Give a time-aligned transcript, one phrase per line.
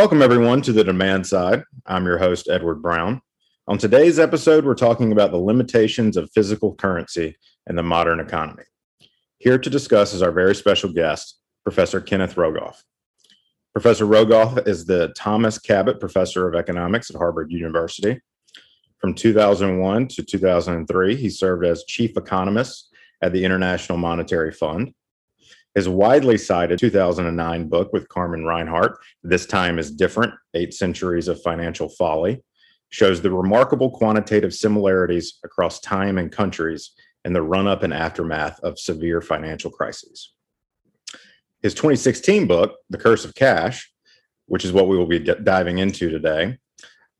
[0.00, 1.62] Welcome, everyone, to the demand side.
[1.84, 3.20] I'm your host, Edward Brown.
[3.68, 7.36] On today's episode, we're talking about the limitations of physical currency
[7.68, 8.62] in the modern economy.
[9.36, 12.76] Here to discuss is our very special guest, Professor Kenneth Rogoff.
[13.74, 18.22] Professor Rogoff is the Thomas Cabot Professor of Economics at Harvard University.
[19.02, 22.88] From 2001 to 2003, he served as chief economist
[23.20, 24.94] at the International Monetary Fund.
[25.74, 31.40] His widely cited 2009 book with Carmen Reinhart, This Time is Different Eight Centuries of
[31.42, 32.42] Financial Folly,
[32.88, 36.90] shows the remarkable quantitative similarities across time and countries
[37.24, 40.32] in the run up and aftermath of severe financial crises.
[41.62, 43.92] His 2016 book, The Curse of Cash,
[44.46, 46.58] which is what we will be diving into today,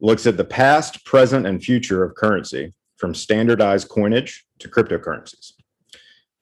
[0.01, 5.53] looks at the past, present, and future of currency from standardized coinage to cryptocurrencies.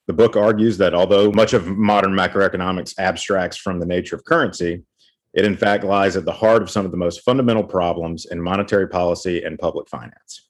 [0.09, 4.83] The book argues that although much of modern macroeconomics abstracts from the nature of currency,
[5.35, 8.41] it in fact lies at the heart of some of the most fundamental problems in
[8.41, 10.49] monetary policy and public finance.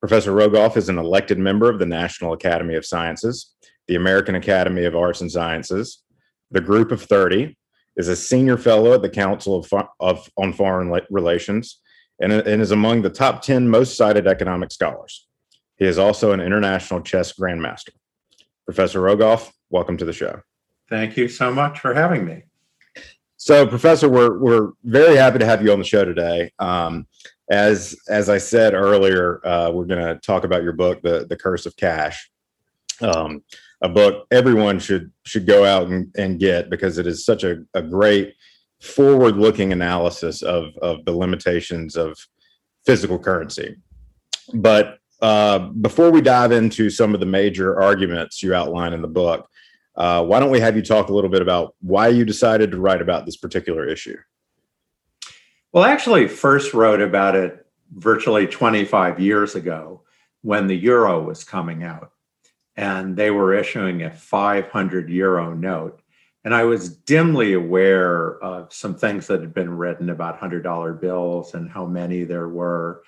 [0.00, 3.54] Professor Rogoff is an elected member of the National Academy of Sciences,
[3.86, 6.02] the American Academy of Arts and Sciences,
[6.50, 7.54] the Group of 30,
[7.98, 11.80] is a senior fellow at the Council of, of on Foreign Relations,
[12.18, 15.26] and, and is among the top 10 most cited economic scholars.
[15.76, 17.90] He is also an international chess grandmaster.
[18.64, 20.40] Professor Rogoff, welcome to the show.
[20.88, 22.44] Thank you so much for having me.
[23.36, 26.50] So, Professor, we're we're very happy to have you on the show today.
[26.58, 27.06] Um,
[27.50, 31.36] as as I said earlier, uh, we're going to talk about your book, the the
[31.36, 32.30] Curse of Cash,
[33.02, 33.42] um,
[33.82, 37.62] a book everyone should should go out and, and get because it is such a,
[37.74, 38.34] a great
[38.80, 42.16] forward looking analysis of of the limitations of
[42.86, 43.76] physical currency.
[44.52, 49.08] But uh, before we dive into some of the major arguments you outline in the
[49.08, 49.48] book,
[49.96, 52.76] uh, why don't we have you talk a little bit about why you decided to
[52.78, 54.18] write about this particular issue?
[55.72, 57.64] Well, I actually first wrote about it
[57.94, 60.02] virtually 25 years ago
[60.42, 62.10] when the euro was coming out
[62.76, 66.02] and they were issuing a 500 euro note.
[66.44, 71.54] And I was dimly aware of some things that had been written about $100 bills
[71.54, 73.04] and how many there were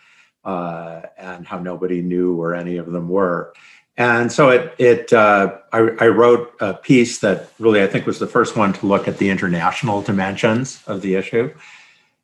[0.47, 3.53] uh, and how nobody knew where any of them were.
[3.99, 8.19] And so it, it uh, I, I, wrote a piece that really I think was
[8.19, 11.53] the first one to look at the international dimensions of the issue.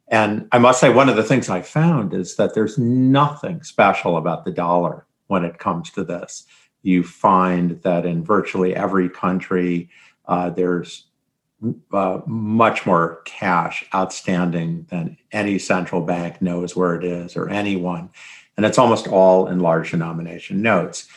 [0.08, 4.18] And I must say, one of the things I found is that there's nothing special
[4.18, 6.44] about the dollar when it comes to this.
[6.82, 9.88] You find that in virtually every country,
[10.26, 11.06] uh, there's
[11.92, 18.10] uh, much more cash outstanding than any central bank knows where it is or anyone.
[18.56, 21.08] And it's almost all in large denomination notes.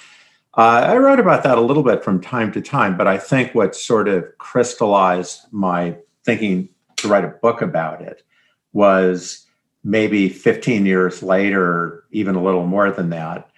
[0.57, 3.53] Uh, I wrote about that a little bit from time to time, but I think
[3.53, 8.23] what sort of crystallized my thinking to write a book about it
[8.71, 9.45] was
[9.83, 13.49] maybe 15 years later, even a little more than that,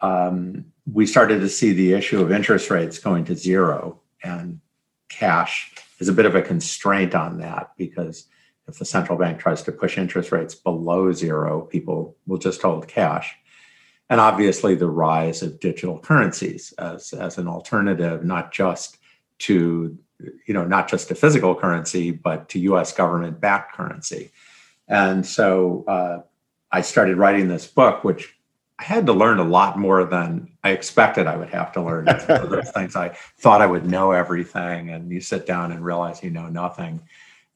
[0.00, 4.60] um, we started to see the issue of interest rates going to zero and
[5.08, 8.26] cash is a bit of a constraint on that because
[8.66, 12.88] if the central bank tries to push interest rates below zero, people will just hold
[12.88, 13.34] cash.
[14.10, 18.98] And obviously, the rise of digital currencies as, as an alternative, not just
[19.40, 19.98] to
[20.46, 22.92] you know not just to physical currency, but to U.S.
[22.92, 24.30] government-backed currency.
[24.88, 26.18] And so uh,
[26.70, 28.33] I started writing this book, which
[28.78, 32.08] I had to learn a lot more than I expected I would have to learn.
[32.08, 35.70] It's one of those things I thought I would know everything, and you sit down
[35.70, 37.00] and realize you know nothing.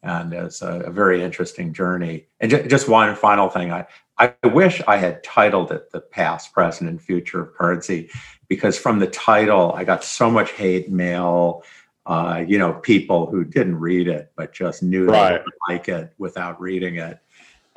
[0.02, 2.26] And it's a, a very interesting journey.
[2.38, 6.52] And j- just one final thing, I I wish I had titled it "The Past,
[6.52, 8.10] Present, and Future of Currency,"
[8.46, 11.64] because from the title I got so much hate mail.
[12.06, 15.32] Uh, you know, people who didn't read it but just knew right.
[15.32, 17.18] they would like it without reading it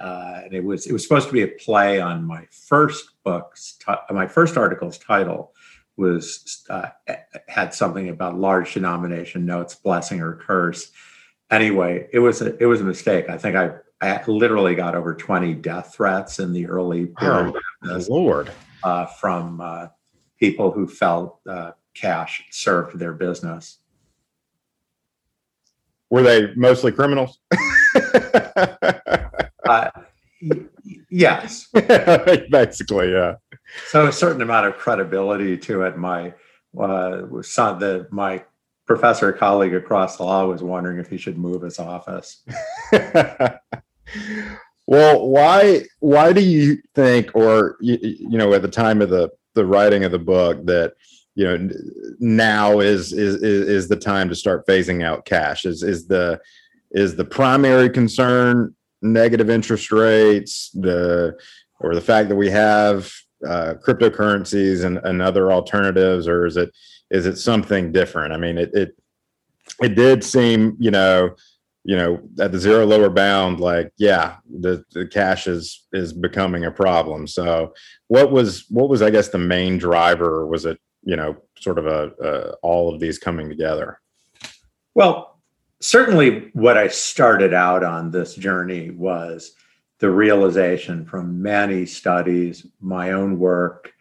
[0.02, 3.78] uh, and it was it was supposed to be a play on my first book's
[3.86, 5.54] t- my first article's title
[5.96, 6.88] was uh,
[7.48, 10.92] had something about large denomination notes blessing or curse.
[11.52, 13.30] Anyway it was a, it was a mistake.
[13.30, 13.72] I think i
[14.02, 18.52] i literally got over 20 death threats in the early period oh, this, lord.
[18.84, 19.88] uh, from uh,
[20.40, 23.78] people who felt uh, cash served their business.
[26.10, 27.40] Were they mostly criminals
[29.68, 29.90] Uh,
[31.10, 31.68] yes.
[32.52, 33.36] Basically, yeah.
[33.88, 35.98] So a certain amount of credibility to it.
[35.98, 36.34] My
[36.80, 38.44] uh, son, the my
[38.86, 42.44] professor colleague across the law was wondering if he should move his office.
[44.88, 49.30] well, why why do you think, or you, you know, at the time of the
[49.54, 50.94] the writing of the book, that
[51.36, 51.70] you know
[52.20, 55.66] now is is is the time to start phasing out cash?
[55.66, 56.40] Is is the
[56.92, 61.38] is the primary concern negative interest rates, the
[61.80, 63.12] or the fact that we have
[63.48, 66.72] uh, cryptocurrencies and, and other alternatives, or is it
[67.10, 68.34] is it something different?
[68.34, 68.96] I mean, it it
[69.82, 71.36] it did seem, you know,
[71.84, 76.66] you know, at the zero lower bound, like yeah, the the cash is is becoming
[76.66, 77.28] a problem.
[77.28, 77.74] So,
[78.08, 80.46] what was what was I guess the main driver?
[80.46, 84.00] Was it you know sort of a, a all of these coming together?
[84.94, 85.31] Well,
[85.82, 89.54] certainly, what I started out on this journey was
[90.00, 93.94] the realization from many studies, my own work,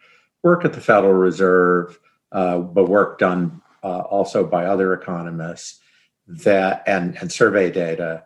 [0.43, 1.99] work at the Federal Reserve,
[2.31, 5.79] uh, but work done uh, also by other economists
[6.27, 8.23] that and, and survey data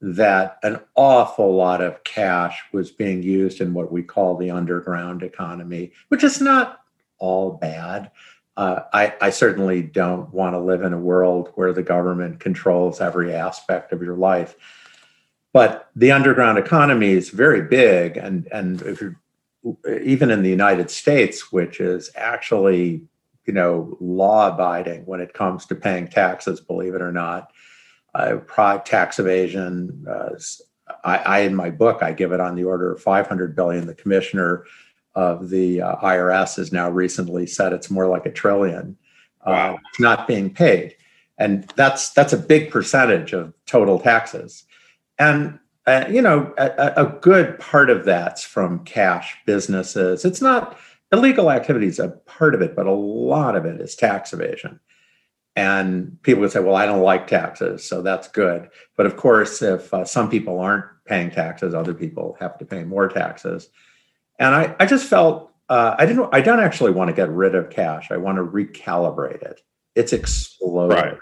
[0.00, 5.22] that an awful lot of cash was being used in what we call the underground
[5.22, 6.80] economy, which is not
[7.18, 8.10] all bad.
[8.56, 13.00] Uh, I, I, certainly don't want to live in a world where the government controls
[13.00, 14.56] every aspect of your life.
[15.54, 19.16] But the underground economy is very big, and and
[20.02, 23.02] even in the United States, which is actually
[23.46, 27.52] you know law abiding when it comes to paying taxes, believe it or not,
[28.14, 28.36] uh,
[28.84, 30.04] tax evasion.
[30.08, 30.30] Uh,
[31.04, 33.86] I, I, in my book I give it on the order of 500 billion.
[33.86, 34.66] The commissioner
[35.14, 38.96] of the uh, IRS has now recently said it's more like a trillion.
[39.44, 40.94] Uh, it's not being paid,
[41.38, 44.64] and that's that's a big percentage of total taxes.
[45.18, 50.24] And uh, you know, a, a, good part of that's from cash businesses.
[50.24, 50.78] It's not
[51.12, 54.78] illegal activities a part of it, but a lot of it is tax evasion.
[55.56, 59.60] And people would say, "Well, I don't like taxes, so that's good." But of course,
[59.60, 63.68] if uh, some people aren't paying taxes, other people have to pay more taxes.
[64.42, 66.28] And I, I just felt uh, I didn't.
[66.32, 68.10] I don't actually want to get rid of cash.
[68.10, 69.62] I want to recalibrate it.
[69.94, 70.98] It's exploded.
[70.98, 71.16] Right.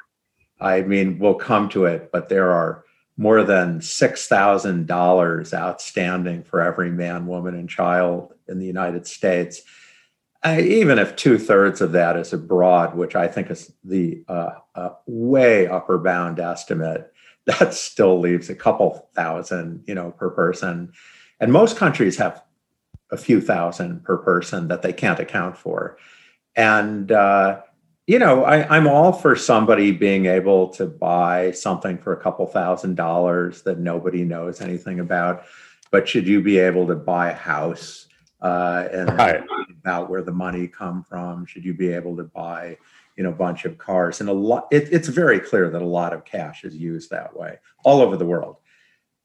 [0.58, 2.84] I mean, we'll come to it, but there are
[3.16, 9.60] more than $6,000 outstanding for every man, woman, and child in the United States.
[10.42, 14.52] Uh, even if two thirds of that is abroad, which I think is the uh,
[14.74, 17.12] uh, way upper bound estimate,
[17.44, 20.92] that still leaves a couple thousand, you know, per person.
[21.40, 22.42] And most countries have
[23.12, 25.98] a few thousand per person that they can't account for.
[26.56, 27.62] And uh,
[28.10, 32.44] you know, I, am all for somebody being able to buy something for a couple
[32.46, 35.44] thousand dollars that nobody knows anything about.
[35.92, 38.08] But should you be able to buy a house
[38.42, 39.44] uh, and right.
[39.80, 41.46] about where the money come from?
[41.46, 42.78] Should you be able to buy,
[43.16, 44.20] you know, a bunch of cars?
[44.20, 47.36] And a lot, it, it's very clear that a lot of cash is used that
[47.36, 48.56] way all over the world.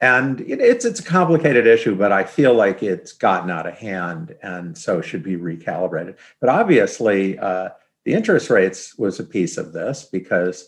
[0.05, 4.35] And it's it's a complicated issue, but I feel like it's gotten out of hand,
[4.43, 6.15] and so should be recalibrated.
[6.39, 7.39] But obviously.
[7.39, 7.69] Uh,
[8.05, 10.67] the interest rates was a piece of this because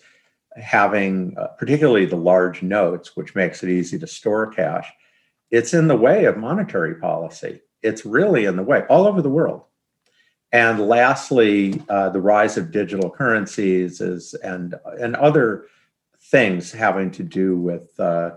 [0.56, 4.92] having uh, particularly the large notes, which makes it easy to store cash,
[5.52, 7.62] it's in the way of monetary policy.
[7.84, 9.64] It's really in the way all over the world.
[10.52, 15.66] And lastly, uh, the rise of digital currencies is and and other
[16.20, 18.32] things having to do with uh,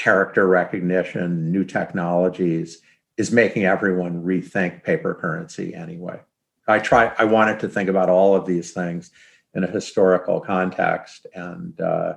[0.00, 2.80] character recognition, new technologies,
[3.18, 6.18] is making everyone rethink paper currency anyway.
[6.66, 7.12] I try.
[7.18, 9.10] I wanted to think about all of these things
[9.54, 12.14] in a historical context, and uh,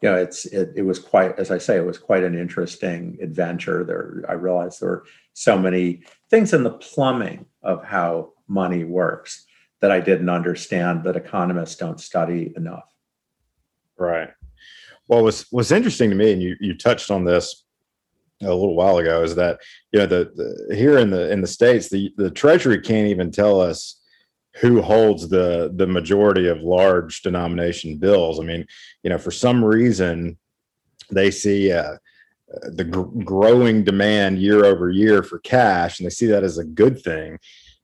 [0.00, 3.18] you know, it's it, it was quite, as I say, it was quite an interesting
[3.20, 3.84] adventure.
[3.84, 9.44] There, I realized there were so many things in the plumbing of how money works
[9.80, 12.88] that I didn't understand that economists don't study enough.
[13.98, 14.30] Right.
[15.08, 17.64] Well, what's what's interesting to me, and you you touched on this
[18.42, 19.60] a little while ago is that
[19.92, 23.30] you know the, the, here in the in the states the the treasury can't even
[23.30, 24.00] tell us
[24.56, 28.40] who holds the the majority of large denomination bills.
[28.40, 28.66] I mean
[29.02, 30.36] you know for some reason
[31.10, 31.96] they see uh,
[32.72, 36.64] the gr- growing demand year over year for cash and they see that as a
[36.64, 37.38] good thing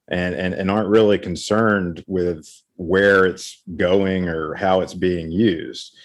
[0.08, 5.96] and and, and aren't really concerned with where it's going or how it's being used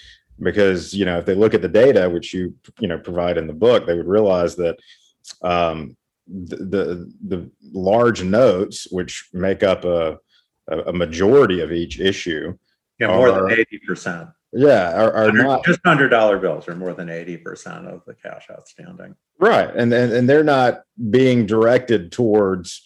[0.41, 3.47] because you know if they look at the data which you you know provide in
[3.47, 4.77] the book they would realize that
[5.41, 5.95] um,
[6.27, 10.17] the, the, the large notes which make up a
[10.69, 12.53] a majority of each issue
[12.99, 16.93] yeah more are, than 80% yeah are, are not just hundred dollar bills are more
[16.93, 19.15] than 80% of the cash outstanding.
[19.39, 22.83] Right and, and and they're not being directed towards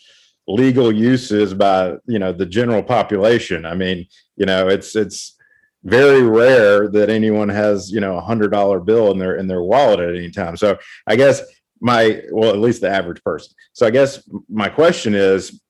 [0.47, 3.65] legal uses by you know the general population.
[3.65, 4.05] I mean
[4.35, 5.35] you know it's it's
[5.83, 9.63] very rare that anyone has you know a hundred dollar bill in their in their
[9.63, 10.55] wallet at any time.
[10.57, 11.41] So i guess
[11.79, 13.53] my well at least the average person.
[13.73, 15.61] So i guess my question is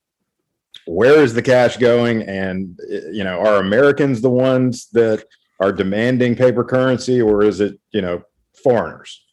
[0.85, 2.23] where is the cash going?
[2.23, 2.77] And
[3.11, 5.23] you know are americans the ones that
[5.59, 8.23] are demanding paper currency or is it you know
[8.63, 9.23] foreigners?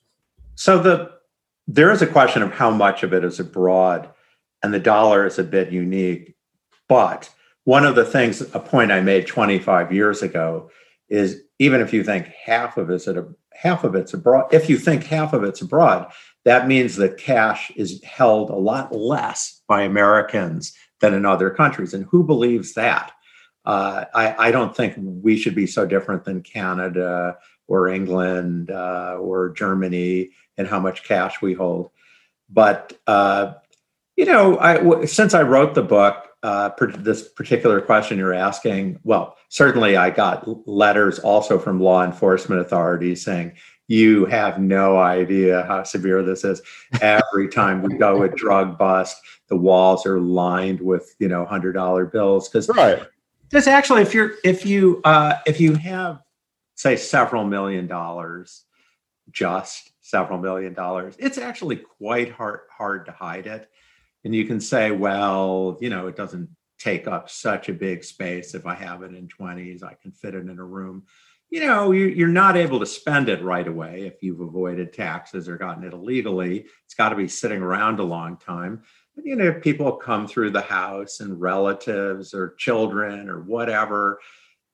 [0.55, 1.11] So the
[1.67, 4.09] there is a question of how much of it is abroad,
[4.63, 6.35] and the dollar is a bit unique.
[6.89, 7.31] But
[7.69, 10.71] one of the things, a point I made 25 years ago,
[11.11, 14.79] is even if you think half of it's a, half of it's abroad, if you
[14.79, 16.11] think half of it's abroad,
[16.47, 21.93] that means that cash is held a lot less by Americans than in other countries.
[21.93, 23.13] And who believes that?
[23.67, 29.19] Uh, I, I, don't think we should be so different than Canada or England uh,
[29.21, 31.91] or Germany in how much cash we hold.
[32.49, 33.53] But uh,
[34.17, 39.01] you know, I, since I wrote the book, uh, per, this particular question you're asking,
[39.03, 43.53] well, certainly I got letters also from law enforcement authorities saying
[43.89, 46.61] you have no idea how severe this is.
[47.01, 51.73] Every time we go a drug bust, the walls are lined with you know hundred
[51.73, 53.03] dollar bills because right.
[53.51, 56.21] There's actually if you're if you uh, if you have
[56.75, 58.65] say several million dollars,
[59.31, 63.71] just several million dollars, it's actually quite hard hard to hide it.
[64.25, 66.49] And you can say, well, you know, it doesn't
[66.79, 68.55] take up such a big space.
[68.55, 71.05] If I have it in 20s, I can fit it in a room.
[71.51, 75.57] You know, you're not able to spend it right away if you've avoided taxes or
[75.57, 76.67] gotten it illegally.
[76.85, 78.83] It's got to be sitting around a long time
[79.17, 84.21] But, you know, people come through the house and relatives or children or whatever,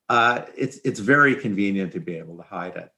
[0.08, 2.90] uh, it's it's very convenient to be able to hide it.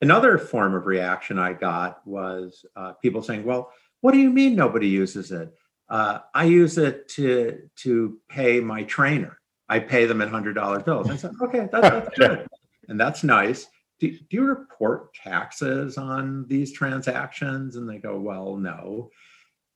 [0.00, 3.70] Another form of reaction I got was uh, people saying, "Well,
[4.00, 5.54] what do you mean nobody uses it?
[5.92, 9.38] Uh, I use it to to pay my trainer.
[9.68, 12.48] I pay them in hundred dollar bills." I said, "Okay, that's, that's good,
[12.88, 13.66] and that's nice."
[14.00, 17.76] Do, do you report taxes on these transactions?
[17.76, 19.10] And they go, "Well, no."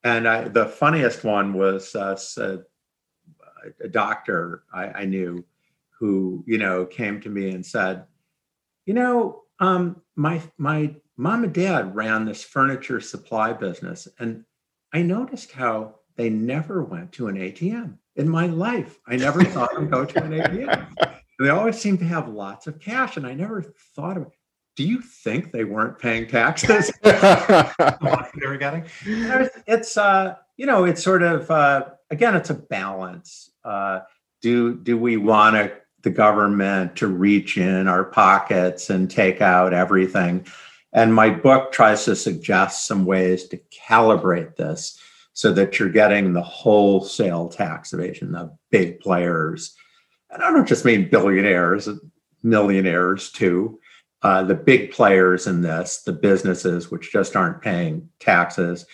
[0.04, 5.44] And I, the funniest one was uh, a, a, doctor I, I, knew
[5.98, 8.04] who, you know, came to me and said,
[8.84, 14.44] you know, um, my my mom and dad ran this furniture supply business, and
[14.94, 18.98] I noticed how they never went to an ATM in my life.
[19.06, 20.88] I never saw them go to an ATM.
[21.38, 23.62] They always seemed to have lots of cash, and I never
[23.94, 24.32] thought of it.
[24.76, 26.90] do you think they weren't paying taxes?
[27.02, 28.84] they were getting.
[29.04, 33.50] It's uh, you know, it's sort of uh, again, it's a balance.
[33.64, 34.00] Uh,
[34.40, 39.74] do do we want to, the government to reach in our pockets and take out
[39.74, 40.46] everything?
[40.92, 44.98] And my book tries to suggest some ways to calibrate this
[45.36, 49.76] so that you're getting the wholesale tax evasion, the big players.
[50.30, 51.88] And I don't just mean billionaires,
[52.42, 53.78] millionaires too
[54.22, 58.86] uh, the big players in this, the businesses which just aren't paying taxes,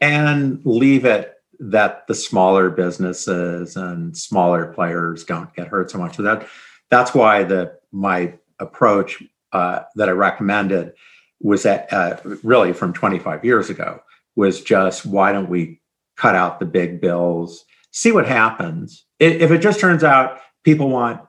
[0.00, 6.16] and leave it that the smaller businesses and smaller players don't get hurt so much.
[6.16, 6.46] So that
[6.90, 9.22] that's why the my approach
[9.52, 10.92] uh, that I recommended
[11.40, 14.00] was that uh, really from 25 years ago
[14.36, 15.80] was just why don't we
[16.16, 19.04] cut out the big bills, see what happens.
[19.20, 21.20] If it just turns out people want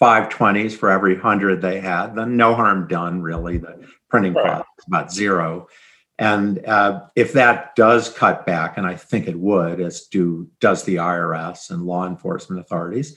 [0.00, 3.58] 520s for every 100 they had, then no harm done, really.
[3.58, 4.44] The printing right.
[4.44, 5.68] cost is about zero.
[6.18, 10.84] And uh, if that does cut back, and I think it would, as do does
[10.84, 13.16] the IRS and law enforcement authorities,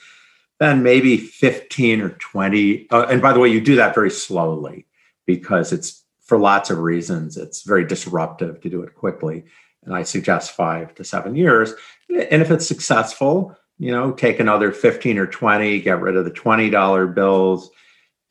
[0.59, 2.89] then maybe 15 or 20.
[2.89, 4.85] Uh, and by the way, you do that very slowly
[5.25, 7.37] because it's for lots of reasons.
[7.37, 9.45] It's very disruptive to do it quickly.
[9.85, 11.73] And I suggest five to seven years.
[12.09, 16.31] And if it's successful, you know, take another 15 or 20, get rid of the
[16.31, 17.69] $20 bills.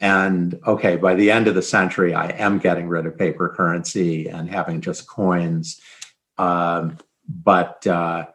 [0.00, 4.28] And okay, by the end of the century, I am getting rid of paper currency
[4.28, 5.80] and having just coins.
[6.36, 8.26] Um, but uh,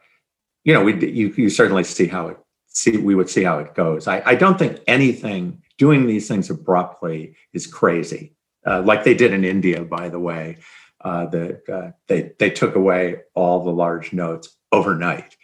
[0.63, 3.75] you know, we you, you certainly see how it see we would see how it
[3.75, 4.07] goes.
[4.07, 9.33] I, I don't think anything doing these things abruptly is crazy, uh, like they did
[9.33, 10.57] in India, by the way.
[11.03, 15.35] Uh, that uh, they they took away all the large notes overnight.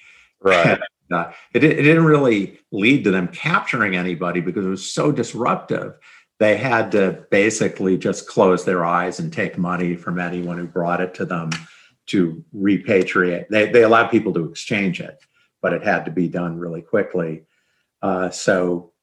[0.42, 0.80] Right.
[1.12, 5.96] Uh, it, it didn't really lead to them capturing anybody because it was so disruptive.
[6.38, 11.02] They had to basically just close their eyes and take money from anyone who brought
[11.02, 11.50] it to them
[12.10, 13.48] to repatriate.
[13.50, 15.20] They, they allowed people to exchange it,
[15.64, 17.44] but it had to be done really quickly.
[18.02, 18.94] Uh, so,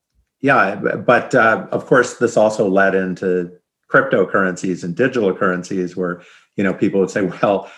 [0.41, 3.51] yeah, but uh, of course, this also led into
[3.91, 6.23] cryptocurrencies and digital currencies where
[6.57, 7.71] you know people would say, well,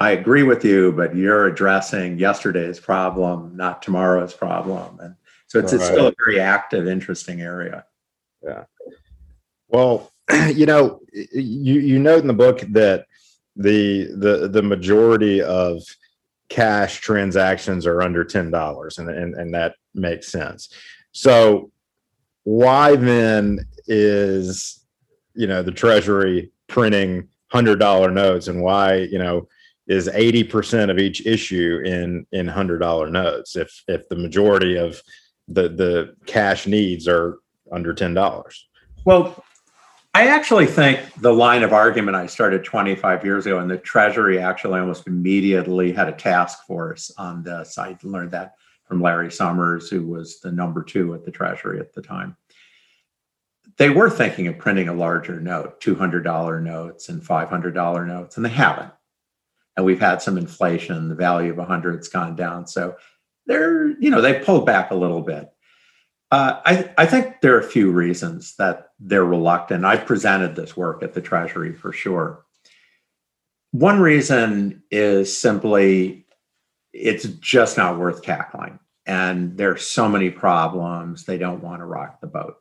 [0.00, 5.00] I agree with you, but you're addressing yesterday's problem, not tomorrow's problem.
[5.00, 5.14] And
[5.48, 7.84] so it's, it's still a very active, interesting area.
[8.44, 8.64] Yeah.
[9.68, 10.12] Well,
[10.54, 13.06] you know, you, you note in the book that
[13.56, 15.82] the the the majority of
[16.48, 20.68] cash transactions are under ten dollars, and, and and that makes sense.
[21.12, 21.72] So
[22.44, 24.84] why then is
[25.34, 29.48] you know the Treasury printing hundred dollar notes and why you know
[29.86, 35.02] is 80% of each issue in in hundred dollar notes if if the majority of
[35.48, 37.38] the the cash needs are
[37.72, 38.68] under ten dollars?
[39.04, 39.42] Well
[40.14, 44.38] i actually think the line of argument i started 25 years ago and the treasury
[44.38, 47.76] actually almost immediately had a task force on this.
[47.78, 51.92] I learned that from larry summers who was the number two at the treasury at
[51.94, 52.36] the time
[53.78, 58.50] they were thinking of printing a larger note, $200 notes and $500 notes, and they
[58.50, 58.92] haven't.
[59.76, 61.08] And we've had some inflation.
[61.08, 62.66] The value of 100's gone down.
[62.66, 62.96] So
[63.46, 65.48] they're, you know, they pulled back a little bit.
[66.30, 69.84] Uh, I, I think there are a few reasons that they're reluctant.
[69.84, 72.44] I presented this work at the Treasury for sure.
[73.70, 76.26] One reason is simply
[76.92, 78.80] it's just not worth tackling.
[79.06, 82.56] And there are so many problems, they don't want to rock the boat.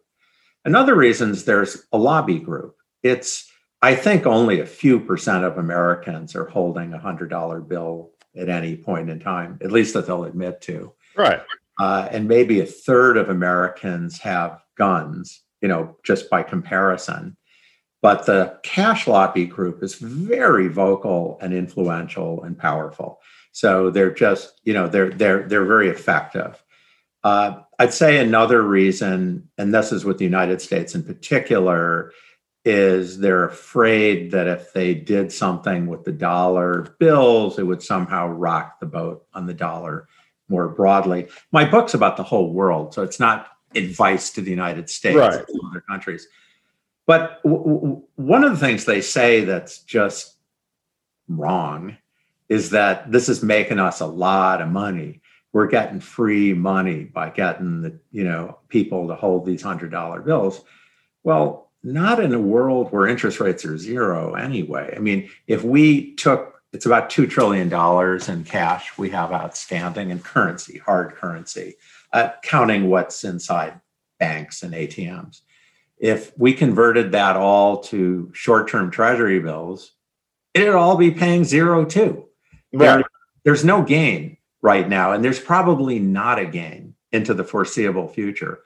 [0.68, 2.76] Another reason is there's a lobby group.
[3.02, 3.50] It's,
[3.82, 8.76] I think, only a few percent of Americans are holding a $100 bill at any
[8.76, 10.92] point in time, at least that they'll admit to.
[11.16, 11.42] Right.
[11.80, 17.38] Uh, and maybe a third of Americans have guns, you know, just by comparison.
[18.02, 23.20] But the cash lobby group is very vocal and influential and powerful.
[23.54, 26.62] So they're just, you know, they're they're they're very effective.
[27.28, 32.14] Uh, I'd say another reason, and this is with the United States in particular,
[32.64, 38.30] is they're afraid that if they did something with the dollar bills, it would somehow
[38.30, 40.08] rock the boat on the dollar
[40.48, 41.28] more broadly.
[41.52, 45.34] My book's about the whole world, so it's not advice to the United States right.
[45.34, 46.30] or other countries.
[47.08, 50.38] But w- w- one of the things they say that's just
[51.28, 51.98] wrong
[52.48, 55.22] is that this is making us a lot of money
[55.58, 60.22] we're getting free money by getting the you know people to hold these hundred dollar
[60.22, 60.62] bills.
[61.24, 64.94] Well not in a world where interest rates are zero anyway.
[64.96, 70.20] I mean if we took it's about $2 trillion in cash we have outstanding in
[70.20, 71.74] currency hard currency
[72.14, 73.82] uh, counting what's inside
[74.20, 75.42] banks and atms
[75.98, 79.94] if we converted that all to short-term treasury bills
[80.54, 82.28] it'd all be paying zero too.
[82.72, 82.98] Right.
[82.98, 83.04] There,
[83.44, 85.12] there's no gain right now.
[85.12, 88.60] And there's probably not a gain into the foreseeable future.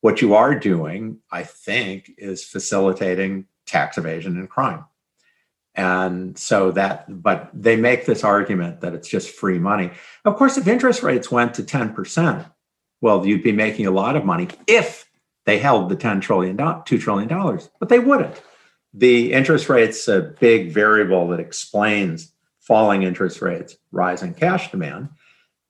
[0.00, 4.84] What you are doing, I think, is facilitating tax evasion and crime.
[5.74, 9.90] And so that, but they make this argument that it's just free money.
[10.24, 12.50] Of course, if interest rates went to 10%,
[13.00, 15.08] well, you'd be making a lot of money if
[15.44, 18.40] they held the $10 trillion, $2 trillion, but they wouldn't.
[18.94, 25.08] The interest rate's a big variable that explains falling interest rates, rising cash demand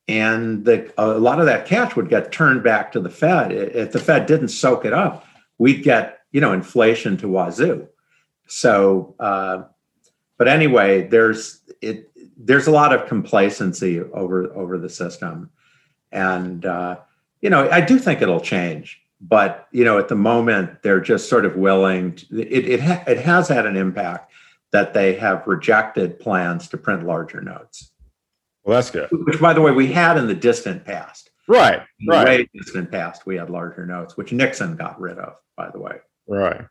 [0.08, 3.52] and the, a lot of that cash would get turned back to the Fed.
[3.52, 5.26] If the Fed didn't soak it up,
[5.58, 7.88] we'd get you know inflation to wazoo.
[8.48, 9.64] So, uh,
[10.38, 12.10] but anyway, there's it.
[12.36, 15.50] There's a lot of complacency over over the system,
[16.10, 16.96] and uh,
[17.40, 19.00] you know I do think it'll change.
[19.20, 22.16] But you know, at the moment, they're just sort of willing.
[22.16, 24.32] To, it it, ha- it has had an impact
[24.72, 27.91] that they have rejected plans to print larger notes.
[28.64, 29.09] Well, that's good.
[29.11, 31.31] Which, by the way, we had in the distant past.
[31.48, 31.83] Right.
[32.07, 32.27] Right.
[32.27, 35.96] way distant past, we had larger notes, which Nixon got rid of, by the way.
[36.29, 36.62] Right.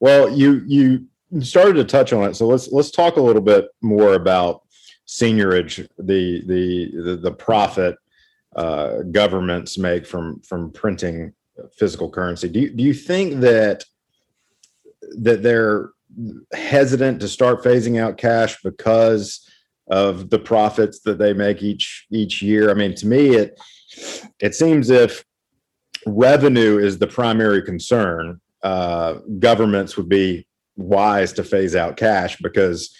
[0.00, 1.06] Well, you you
[1.40, 4.62] started to touch on it, so let's let's talk a little bit more about
[5.06, 7.96] seigniorage, the the the, the profit
[8.56, 11.32] uh, governments make from from printing
[11.76, 12.48] physical currency.
[12.48, 13.84] Do you, do you think that
[15.18, 15.90] that they're
[16.52, 19.48] hesitant to start phasing out cash because
[19.92, 22.70] of the profits that they make each each year.
[22.70, 23.60] I mean, to me, it
[24.40, 25.22] it seems if
[26.06, 32.96] revenue is the primary concern, uh, governments would be wise to phase out cash because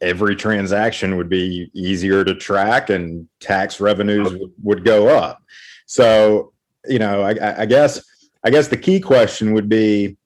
[0.00, 5.42] every transaction would be easier to track and tax revenues would, go up.
[5.86, 6.52] So,
[6.86, 8.00] you know, I, I guess
[8.44, 10.16] I guess the key question would be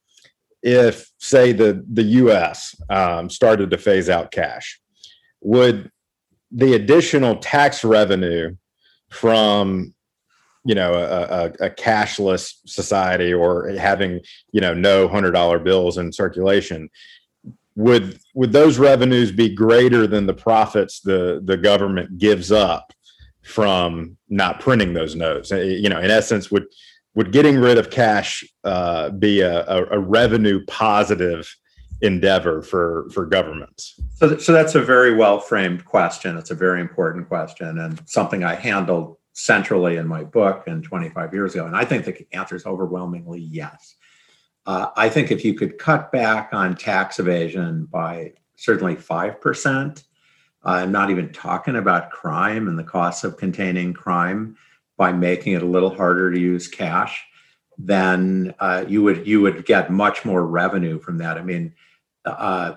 [0.62, 2.77] if, say, the the U.S.
[2.90, 4.79] Um, started to phase out cash
[5.40, 5.90] would
[6.55, 8.57] the additional tax revenue
[9.11, 9.93] from
[10.64, 14.21] you know a, a, a, cashless society or having
[14.53, 16.88] you know no hundred dollar bills in circulation
[17.77, 22.93] would would those revenues be greater than the profits the the government gives up
[23.43, 25.51] from not printing those notes?
[25.51, 26.67] You know in essence would
[27.14, 31.55] would getting rid of cash uh, be a, a revenue positive
[32.05, 33.95] endeavor for for governments?
[34.14, 36.37] So, so that's a very well framed question.
[36.37, 41.35] It's a very important question and something I handled centrally in my book and 25
[41.35, 41.67] years ago.
[41.67, 43.97] And I think the answer is overwhelmingly yes.
[44.67, 50.05] Uh, I think if you could cut back on tax evasion by certainly 5%.
[50.62, 54.57] I'm not even talking about crime and the costs of containing crime
[54.97, 57.25] by making it a little harder to use cash.
[57.77, 61.37] Then uh, you would you would get much more revenue from that.
[61.37, 61.75] I mean,
[62.24, 62.74] uh,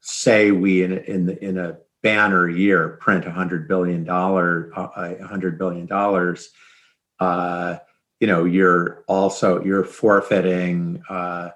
[0.00, 4.88] say we in in the, in a banner year print a hundred billion dollar uh,
[5.20, 6.50] a hundred billion dollars.
[7.18, 7.78] Uh,
[8.20, 11.50] you know, you're also you're forfeiting uh,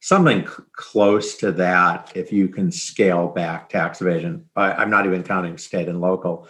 [0.00, 4.48] something c- close to that if you can scale back tax evasion.
[4.54, 6.48] I, I'm not even counting state and local.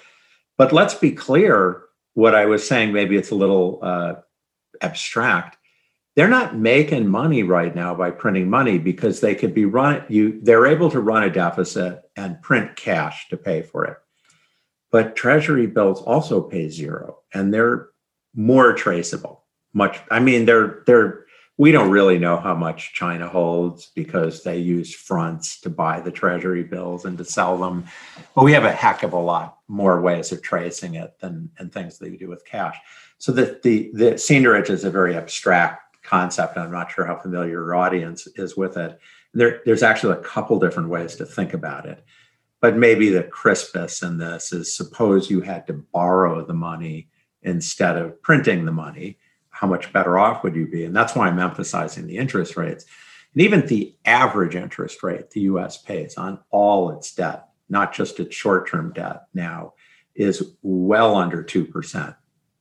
[0.59, 1.83] But let's be clear
[2.15, 4.15] what I was saying, maybe it's a little uh,
[4.81, 5.59] abstract.
[6.17, 10.41] They're not making money right now by printing money because they could be run you
[10.43, 13.97] they're able to run a deficit and print cash to pay for it.
[14.93, 17.89] But treasury bills also pay zero and they're
[18.35, 19.45] more traceable.
[19.73, 21.25] Much I mean they're they're
[21.57, 26.11] we don't really know how much China holds because they use fronts to buy the
[26.11, 27.85] treasury bills and to sell them.
[28.35, 31.73] But we have a heck of a lot more ways of tracing it than and
[31.73, 32.77] things that you do with cash.
[33.19, 36.57] So the the the seigniorage is a very abstract concept.
[36.57, 38.99] I'm not sure how familiar your audience is with it.
[39.33, 42.05] There, there's actually a couple different ways to think about it.
[42.61, 47.09] But maybe the crispest in this is suppose you had to borrow the money
[47.43, 49.19] instead of printing the money
[49.55, 50.85] how much better off would you be?
[50.85, 52.85] And that's why I'm emphasizing the interest rates.
[53.33, 58.19] And even the average interest rate the US pays on all its debt, not just
[58.19, 59.75] its short term debt now,
[60.17, 62.17] is well under 2%.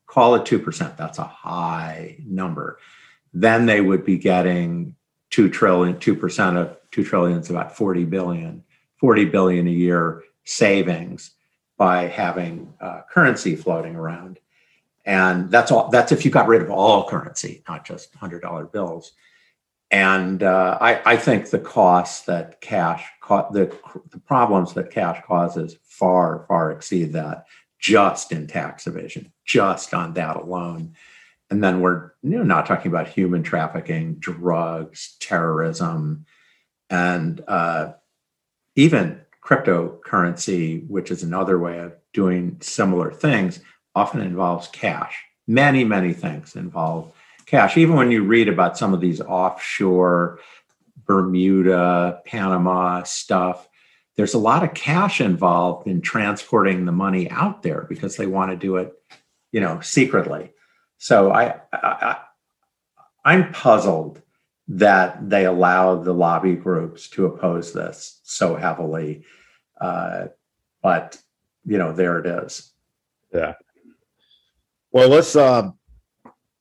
[0.05, 2.77] Call it 2%, that's a high number.
[3.33, 4.95] Then they would be getting
[5.31, 8.63] 2 trillion, 2% of 2 trillion is about 40 billion,
[8.97, 11.31] 40 billion a year savings
[11.77, 14.39] by having uh, currency floating around.
[15.05, 19.13] And that's all that's if you got rid of all currency not just $100 bills.
[19.91, 23.05] And uh, I, I, think the costs that cash
[23.51, 23.75] the,
[24.09, 27.45] the problems that cash causes far far exceed that
[27.79, 30.95] just in tax evasion just on that alone
[31.53, 36.25] and then we're you know, not talking about human trafficking drugs terrorism
[36.89, 37.93] and uh,
[38.75, 43.59] even cryptocurrency which is another way of doing similar things
[43.93, 45.23] often involves cash.
[45.47, 47.13] Many, many things involve
[47.45, 47.77] cash.
[47.77, 50.39] Even when you read about some of these offshore
[51.05, 53.67] Bermuda, Panama stuff,
[54.15, 58.49] there's a lot of cash involved in transporting the money out there because they want
[58.49, 58.93] to do it,
[59.51, 60.52] you know, secretly.
[61.03, 62.17] So I, I
[63.25, 64.21] I'm puzzled
[64.69, 69.25] that they allow the lobby groups to oppose this so heavily.
[69.81, 70.27] Uh,
[70.81, 71.21] but
[71.65, 72.71] you know, there it is.
[73.33, 73.55] Yeah.
[74.93, 75.71] Well, let's uh,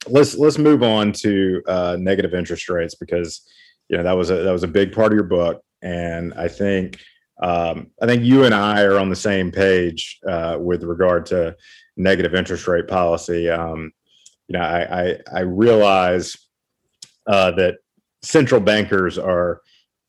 [0.09, 3.49] let's let's move on to uh, negative interest rates because
[3.89, 6.49] you know that was a that was a big part of your book, and I
[6.49, 6.99] think
[7.41, 11.55] um, I think you and I are on the same page uh, with regard to
[11.97, 13.49] negative interest rate policy.
[13.49, 13.93] Um,
[14.49, 16.37] you know, I I, I realize
[17.27, 17.77] uh, that
[18.23, 19.61] central bankers are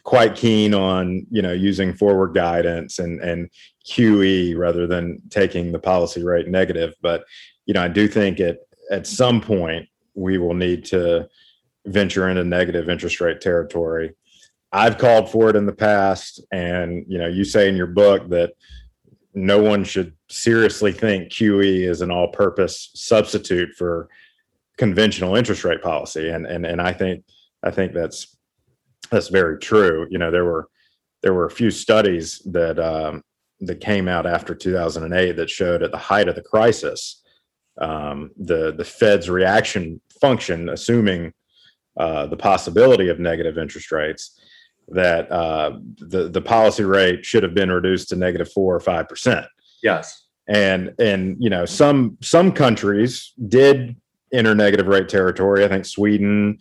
[0.03, 3.49] quite keen on you know using forward guidance and and
[3.89, 6.93] QE rather than taking the policy rate negative.
[7.01, 7.23] But
[7.65, 8.57] you know, I do think at
[8.91, 11.27] at some point we will need to
[11.85, 14.13] venture into negative interest rate territory.
[14.71, 18.29] I've called for it in the past, and you know, you say in your book
[18.29, 18.53] that
[19.35, 24.07] no one should seriously think QE is an all-purpose substitute for
[24.77, 27.23] conventional interest rate policy, and and and I think
[27.63, 28.37] I think that's
[29.11, 30.07] that's very true.
[30.09, 30.67] You know, there were
[31.21, 33.23] there were a few studies that um,
[33.61, 37.23] that came out after 2008 that showed at the height of the crisis
[37.79, 41.33] um, the the Fed's reaction function, assuming
[41.97, 44.39] uh, the possibility of negative interest rates,
[44.89, 49.07] that uh, the the policy rate should have been reduced to negative four or five
[49.07, 49.45] percent.
[49.81, 53.95] Yes, and and you know some some countries did
[54.33, 55.63] enter negative rate territory.
[55.63, 56.59] I think Sweden,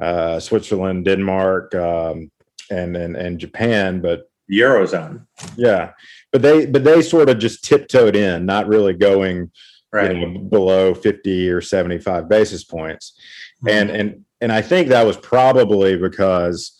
[0.00, 2.30] uh, Switzerland, Denmark, um,
[2.70, 5.26] and and and Japan, but eurozone.
[5.56, 5.92] Yeah,
[6.32, 9.50] but they but they sort of just tiptoed in, not really going
[9.92, 10.14] right.
[10.14, 13.18] you know, below 50 or 75 basis points.
[13.64, 13.68] Mm-hmm.
[13.68, 16.72] And and and I think that was probably because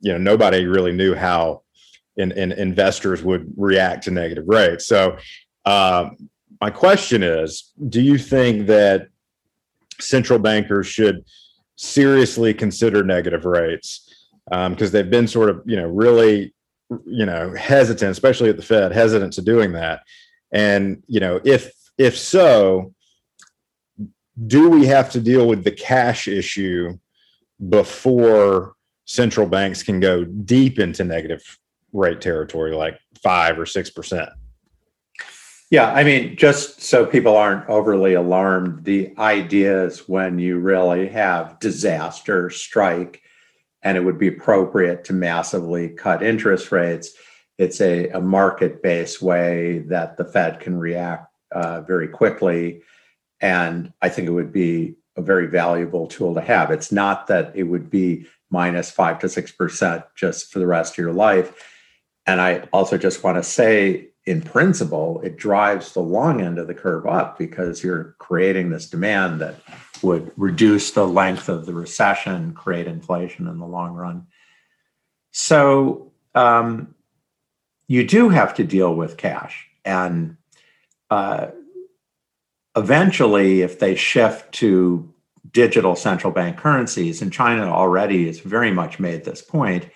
[0.00, 1.62] you know nobody really knew how
[2.16, 4.86] in, in investors would react to negative rates.
[4.86, 5.16] So
[5.64, 6.28] um,
[6.60, 9.08] my question is, do you think that
[10.00, 11.24] central bankers should
[11.76, 14.04] seriously consider negative rates?
[14.50, 16.54] Because um, they've been sort of, you know, really,
[17.04, 20.02] you know, hesitant, especially at the Fed, hesitant to doing that.
[20.52, 22.94] And you know, if if so,
[24.46, 26.98] do we have to deal with the cash issue
[27.68, 31.58] before central banks can go deep into negative
[31.92, 34.28] rate territory, like five or six percent.
[35.70, 41.08] Yeah, I mean, just so people aren't overly alarmed, the idea is when you really
[41.08, 43.20] have disaster strike
[43.82, 47.10] and it would be appropriate to massively cut interest rates,
[47.58, 52.80] it's a, a market based way that the Fed can react uh, very quickly.
[53.40, 56.70] And I think it would be a very valuable tool to have.
[56.70, 60.94] It's not that it would be minus five to six percent just for the rest
[60.94, 61.52] of your life.
[62.26, 66.66] And I also just want to say, in principle, it drives the long end of
[66.66, 69.56] the curve up because you're creating this demand that
[70.02, 74.26] would reduce the length of the recession, create inflation in the long run.
[75.32, 76.94] So um,
[77.86, 79.66] you do have to deal with cash.
[79.84, 80.36] And
[81.10, 81.48] uh,
[82.76, 85.12] eventually, if they shift to
[85.50, 89.88] digital central bank currencies, and China already has very much made this point,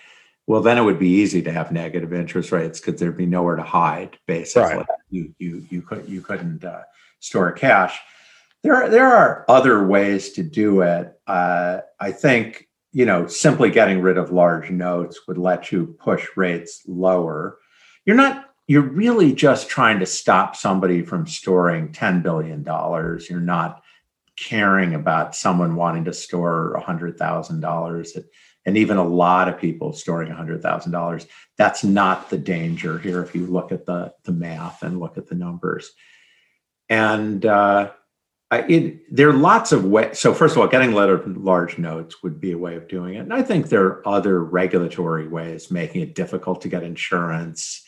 [0.46, 3.56] well, then it would be easy to have negative interest rates because there'd be nowhere
[3.56, 4.18] to hide.
[4.26, 4.86] Basically, right.
[5.10, 6.82] you you you could you couldn't uh,
[7.20, 7.98] store cash.
[8.62, 11.12] There are, there are other ways to do it.
[11.26, 16.26] Uh, I think you know simply getting rid of large notes would let you push
[16.36, 17.58] rates lower.
[18.04, 22.64] You're not you're really just trying to stop somebody from storing $10 billion.
[23.28, 23.82] You're not
[24.36, 28.18] caring about someone wanting to store $100,000
[28.64, 31.26] and even a lot of people storing $100,000.
[31.58, 35.26] That's not the danger here if you look at the, the math and look at
[35.26, 35.90] the numbers.
[36.88, 37.92] And uh,
[38.52, 40.18] it, there are lots of ways.
[40.18, 43.20] So, first of all, getting large notes would be a way of doing it.
[43.20, 47.82] And I think there are other regulatory ways making it difficult to get insurance.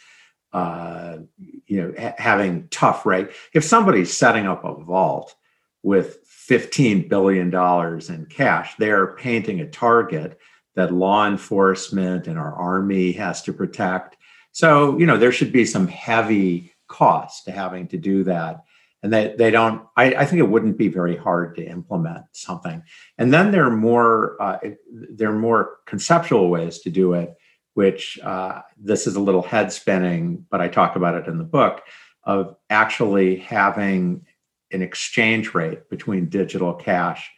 [0.52, 1.18] Uh,
[1.66, 3.28] you know, ha- having tough rate.
[3.52, 5.34] If somebody's setting up a vault
[5.82, 10.38] with $15 billion in cash, they're painting a target
[10.74, 14.16] that law enforcement and our army has to protect.
[14.52, 18.64] So, you know, there should be some heavy cost to having to do that.
[19.02, 22.82] And they, they don't, I, I think it wouldn't be very hard to implement something.
[23.18, 24.58] And then there are more, uh,
[24.90, 27.34] there are more conceptual ways to do it,
[27.74, 31.44] which uh, this is a little head spinning, but I talk about it in the
[31.44, 31.82] book
[32.22, 34.24] of actually having
[34.72, 37.30] an exchange rate between digital cash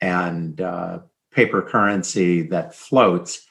[0.00, 0.98] and uh,
[1.34, 3.46] paper currency that floats.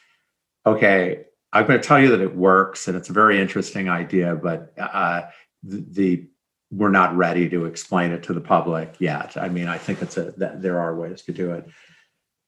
[0.66, 4.36] Okay, I'm going to tell you that it works, and it's a very interesting idea,
[4.36, 5.24] but uh,
[5.62, 6.28] the, the
[6.72, 9.38] we're not ready to explain it to the public yet.
[9.38, 11.68] I mean, I think it's a that there are ways to do it,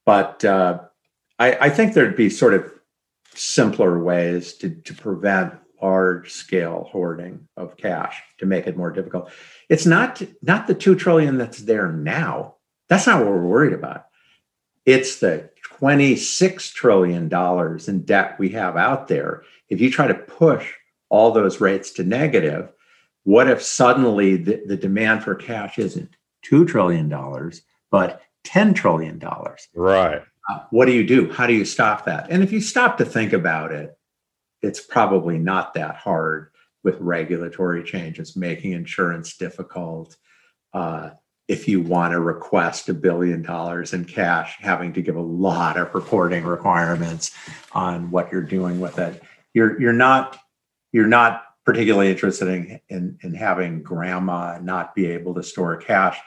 [0.04, 0.80] but uh,
[1.38, 2.72] I, I think there'd be sort of
[3.34, 9.30] simpler ways to to prevent large scale hoarding of cash to make it more difficult.
[9.68, 12.56] It's not not the two trillion that's there now.
[12.88, 14.05] That's not what we're worried about.
[14.86, 19.42] It's the 26 trillion dollars in debt we have out there.
[19.68, 20.72] If you try to push
[21.08, 22.72] all those rates to negative,
[23.24, 26.16] what if suddenly the, the demand for cash isn't
[26.50, 27.08] $2 trillion,
[27.90, 29.20] but $10 trillion?
[29.74, 30.22] Right.
[30.48, 31.32] Uh, what do you do?
[31.32, 32.28] How do you stop that?
[32.30, 33.98] And if you stop to think about it,
[34.62, 36.52] it's probably not that hard
[36.84, 40.16] with regulatory changes, making insurance difficult.
[40.72, 41.10] Uh,
[41.48, 45.76] if you want to request a billion dollars in cash, having to give a lot
[45.76, 47.32] of reporting requirements
[47.72, 49.22] on what you're doing with it.
[49.54, 50.38] You're you're not
[50.92, 56.18] you're not particularly interested in, in, in having grandma not be able to store cash.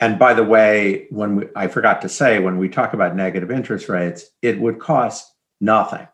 [0.00, 3.50] And by the way, when we, I forgot to say, when we talk about negative
[3.50, 6.06] interest rates, it would cost nothing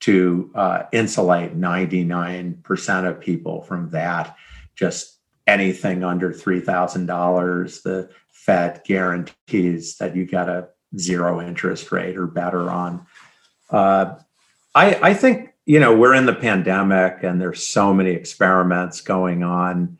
[0.00, 4.36] to uh, insulate 99% of people from that.
[4.74, 5.19] Just
[5.50, 12.70] anything under $3,000, the Fed guarantees that you get a zero interest rate or better
[12.70, 13.06] on.
[13.70, 14.14] Uh,
[14.74, 19.42] I, I think, you know, we're in the pandemic and there's so many experiments going
[19.42, 19.98] on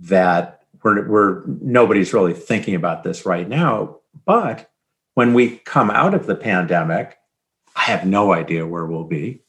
[0.00, 3.98] that we're, we're nobody's really thinking about this right now.
[4.24, 4.70] But
[5.14, 7.16] when we come out of the pandemic,
[7.76, 9.42] I have no idea where we'll be.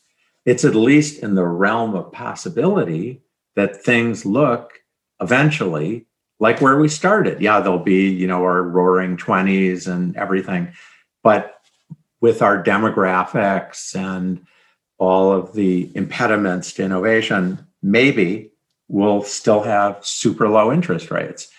[0.45, 3.21] It's at least in the realm of possibility
[3.55, 4.79] that things look
[5.21, 6.05] eventually
[6.39, 7.41] like where we started.
[7.41, 10.73] Yeah, there'll be, you know, our roaring 20s and everything.
[11.21, 11.59] But
[12.21, 14.45] with our demographics and
[14.97, 18.51] all of the impediments to innovation, maybe
[18.87, 21.49] we'll still have super low interest rates.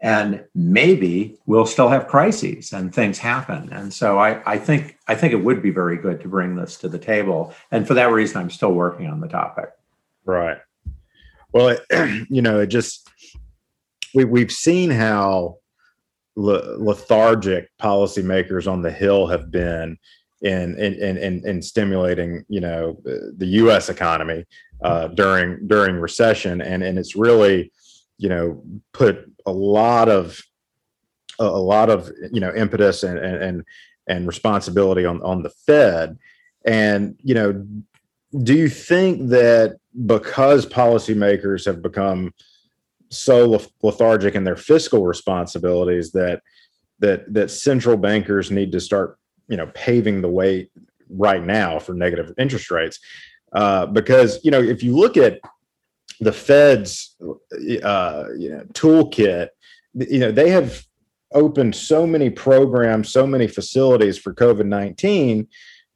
[0.00, 3.68] And maybe we'll still have crises and things happen.
[3.72, 6.76] And so I, I think I think it would be very good to bring this
[6.78, 7.54] to the table.
[7.70, 9.70] And for that reason, I'm still working on the topic.
[10.24, 10.58] Right.
[11.52, 13.08] Well, it, you know, it just
[14.14, 15.56] we we've seen how
[16.34, 19.98] lethargic policymakers on the Hill have been
[20.42, 23.88] in in in, in stimulating you know the U.S.
[23.88, 24.44] economy
[24.82, 27.70] uh, during during recession, and and it's really
[28.18, 28.62] you know
[28.92, 30.40] put a lot of
[31.38, 33.64] a, a lot of you know impetus and and
[34.08, 36.18] and responsibility on on the Fed,
[36.64, 37.66] and you know,
[38.40, 42.32] do you think that because policymakers have become
[43.10, 46.40] so lethargic in their fiscal responsibilities that
[47.00, 49.18] that that central bankers need to start
[49.48, 50.70] you know paving the way
[51.10, 52.98] right now for negative interest rates?
[53.52, 55.40] Uh, because you know if you look at
[56.20, 59.48] the Fed's uh, you know, toolkit,
[59.94, 60.82] you know they have
[61.32, 65.48] opened so many programs, so many facilities for COVID nineteen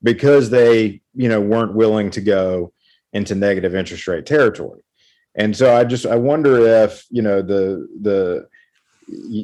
[0.07, 2.73] because they you know weren't willing to go
[3.12, 4.81] into negative interest rate territory.
[5.35, 8.49] And so I just I wonder if you know the the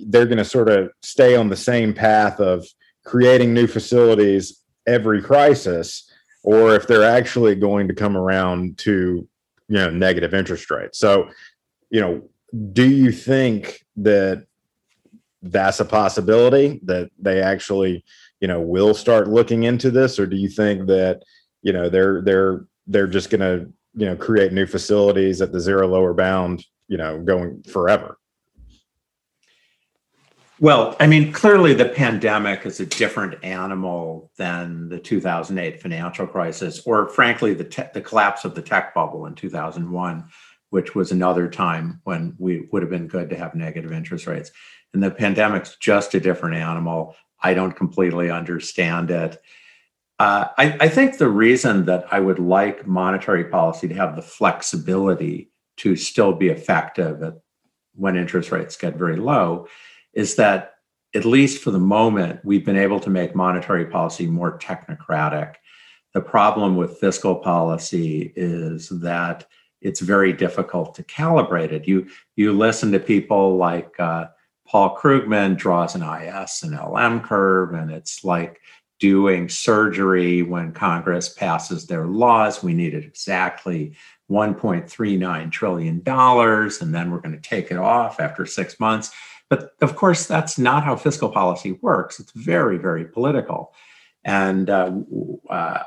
[0.06, 2.64] they're going to sort of stay on the same path of
[3.04, 6.08] creating new facilities every crisis
[6.44, 9.28] or if they're actually going to come around to
[9.68, 11.28] you know negative interest rates so
[11.90, 12.22] you know
[12.72, 14.44] do you think that
[15.42, 18.04] that's a possibility that they actually
[18.42, 21.22] you know will start looking into this or do you think that
[21.62, 25.60] you know they're they're they're just going to you know create new facilities at the
[25.60, 28.18] zero lower bound you know going forever
[30.60, 36.80] well, I mean, clearly the pandemic is a different animal than the 2008 financial crisis,
[36.86, 40.24] or frankly, the, te- the collapse of the tech bubble in 2001,
[40.70, 44.52] which was another time when we would have been good to have negative interest rates.
[44.94, 47.16] And the pandemic's just a different animal.
[47.42, 49.40] I don't completely understand it.
[50.18, 54.22] Uh, I, I think the reason that I would like monetary policy to have the
[54.22, 57.34] flexibility to still be effective at,
[57.94, 59.66] when interest rates get very low
[60.14, 60.74] is that
[61.14, 65.54] at least for the moment, we've been able to make monetary policy more technocratic.
[66.14, 69.46] The problem with fiscal policy is that
[69.80, 71.88] it's very difficult to calibrate it.
[71.88, 74.26] You you listen to people like uh,
[74.72, 78.58] Paul Krugman draws an IS and LM curve, and it's like
[78.98, 82.62] doing surgery when Congress passes their laws.
[82.62, 83.94] We needed exactly
[84.30, 89.10] 1.39 trillion dollars, and then we're going to take it off after six months.
[89.50, 92.18] But of course, that's not how fiscal policy works.
[92.18, 93.74] It's very, very political.
[94.24, 94.90] And, uh,
[95.50, 95.82] uh,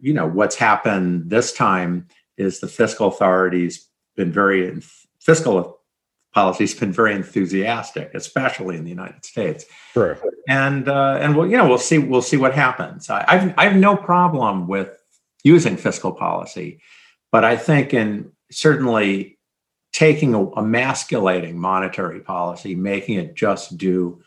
[0.00, 4.80] you know, what's happened this time is the fiscal authorities been very,
[5.20, 5.81] fiscal
[6.32, 9.66] policy's been very enthusiastic, especially in the United States.
[9.92, 10.18] Sure.
[10.48, 13.10] And, uh, and we'll, you know, we'll see, we'll see what happens.
[13.10, 14.90] I, I've, I have no problem with
[15.44, 16.80] using fiscal policy,
[17.30, 19.38] but I think in certainly
[19.92, 24.22] taking a emasculating monetary policy, making it just do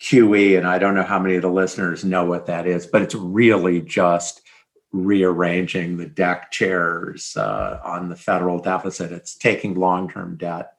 [0.00, 0.58] QE.
[0.58, 3.14] And I don't know how many of the listeners know what that is, but it's
[3.14, 4.42] really just
[4.90, 9.12] rearranging the deck chairs uh, on the federal deficit.
[9.12, 10.72] It's taking long term debt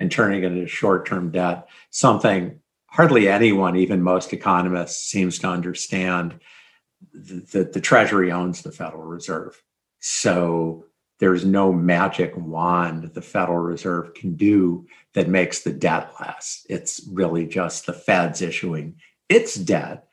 [0.00, 5.48] and turning it into short term debt, something hardly anyone, even most economists, seems to
[5.48, 6.38] understand
[7.12, 9.60] that the Treasury owns the Federal Reserve.
[10.00, 10.86] So
[11.18, 16.66] there's no magic wand the Federal Reserve can do that makes the debt less.
[16.68, 18.96] It's really just the Fed's issuing
[19.28, 20.06] its debt,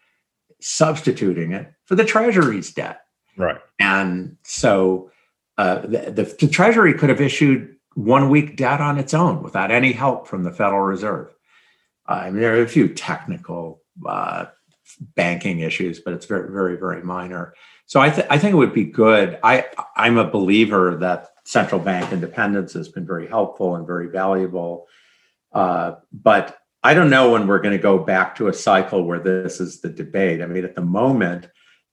[0.60, 3.02] substituting it for the Treasury's debt.
[3.38, 3.58] Right.
[3.80, 5.12] And so
[5.58, 9.72] uh, the, the, the, Treasury could have issued one week debt on its own without
[9.72, 11.34] any help from the Federal Reserve.
[12.08, 14.46] Uh, I mean, there are a few technical uh,
[15.16, 17.54] banking issues, but it's very, very, very minor.
[17.86, 19.39] So I, th- I think it would be good.
[19.44, 19.66] I
[19.96, 24.88] I'm a believer that central bank independence has been very helpful and very valuable.
[25.52, 29.20] Uh, but I don't know when we're going to go back to a cycle where
[29.20, 30.42] this is the debate.
[30.42, 31.48] I mean, at the moment,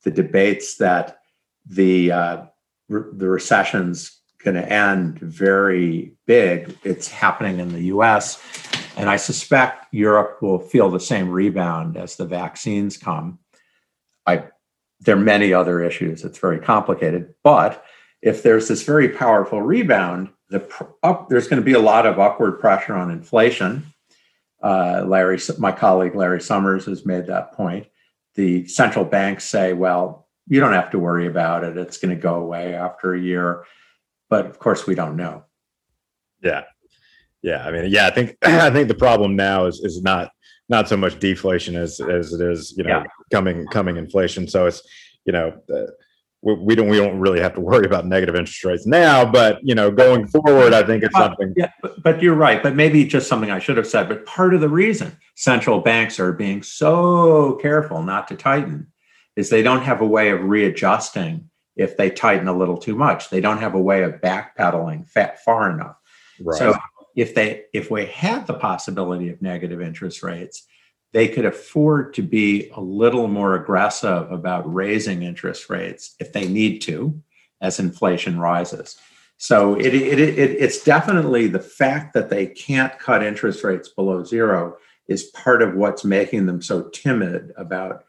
[0.04, 1.18] the debates that
[1.66, 2.44] the uh,
[2.88, 6.76] re- the recession's going to end very big.
[6.84, 8.40] It's happening in the U.S.
[8.96, 13.38] And I suspect Europe will feel the same rebound as the vaccines come.
[14.26, 14.44] I
[15.00, 16.24] there are many other issues.
[16.24, 17.34] It's very complicated.
[17.44, 17.84] But
[18.20, 20.66] if there's this very powerful rebound, the
[21.02, 23.92] up, there's going to be a lot of upward pressure on inflation.
[24.62, 27.86] Uh, Larry, my colleague Larry Summers has made that point.
[28.34, 31.76] The central banks say, well, you don't have to worry about it.
[31.76, 33.64] It's going to go away after a year.
[34.30, 35.44] But of course, we don't know.
[36.42, 36.64] Yeah.
[37.42, 37.66] Yeah.
[37.66, 40.30] I mean, yeah, I think I think the problem now is is not
[40.68, 43.04] not so much deflation as as it is you know yeah.
[43.32, 44.48] coming coming inflation.
[44.48, 44.82] So it's
[45.24, 45.52] you know.
[45.72, 45.86] Uh,
[46.42, 49.58] we, we don't we don't really have to worry about negative interest rates now, but
[49.62, 51.52] you know, going forward, I think it's uh, something.
[51.56, 52.62] Yeah, but, but you're right.
[52.62, 54.08] But maybe just something I should have said.
[54.08, 58.92] But part of the reason central banks are being so careful not to tighten
[59.36, 61.48] is they don't have a way of readjusting
[61.78, 63.30] if they tighten a little too much.
[63.30, 65.96] They don't have a way of backpedaling fat far enough.
[66.40, 66.58] Right.
[66.58, 66.76] So
[67.16, 70.64] if they if we had the possibility of negative interest rates,
[71.12, 76.46] they could afford to be a little more aggressive about raising interest rates if they
[76.46, 77.20] need to
[77.60, 78.98] as inflation rises.
[79.38, 84.24] So it, it, it, it's definitely the fact that they can't cut interest rates below
[84.24, 84.76] zero
[85.06, 88.04] is part of what's making them so timid about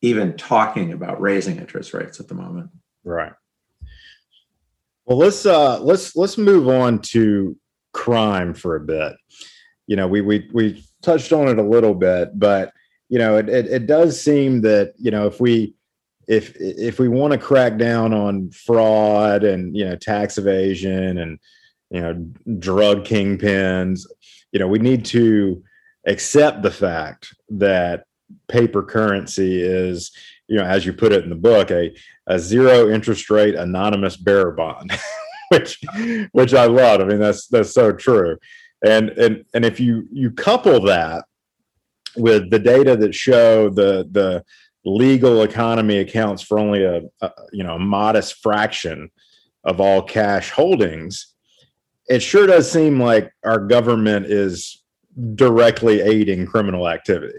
[0.00, 2.70] even talking about raising interest rates at the moment.
[3.10, 3.32] Right.
[5.04, 7.56] Well, let's uh, let's let's move on to
[7.92, 9.14] crime for a bit.
[9.88, 12.72] You know, we we we touched on it a little bit, but
[13.08, 15.74] you know, it, it, it does seem that you know if we
[16.28, 21.40] if if we want to crack down on fraud and you know tax evasion and
[21.90, 22.12] you know
[22.60, 24.06] drug kingpins,
[24.52, 25.64] you know, we need to
[26.06, 28.04] accept the fact that
[28.46, 30.12] paper currency is
[30.46, 31.92] you know as you put it in the book a,
[32.30, 34.92] a zero interest rate anonymous bearer bond
[35.50, 35.80] which
[36.32, 37.00] which i love.
[37.00, 38.38] I mean that's that's so true.
[38.84, 41.24] And and and if you you couple that
[42.16, 44.44] with the data that show the the
[44.84, 49.10] legal economy accounts for only a, a you know a modest fraction
[49.64, 51.34] of all cash holdings
[52.08, 54.82] it sure does seem like our government is
[55.34, 57.38] directly aiding criminal activity.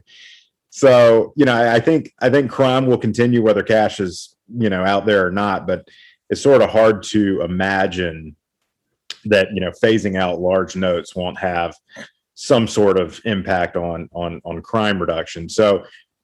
[0.69, 4.69] So you know I, I think i think crime will continue whether cash is you
[4.69, 5.87] know out there or not but
[6.29, 8.35] it's sort of hard to imagine
[9.25, 11.75] that you know phasing out large notes won't have
[12.35, 15.47] some sort of impact on on on crime reduction.
[15.47, 15.83] So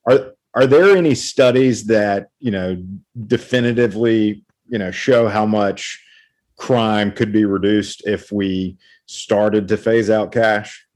[0.10, 2.84] are are there any studies that you know
[3.28, 6.04] definitively you know show how much
[6.58, 10.87] crime could be reduced if we started to phase out cash?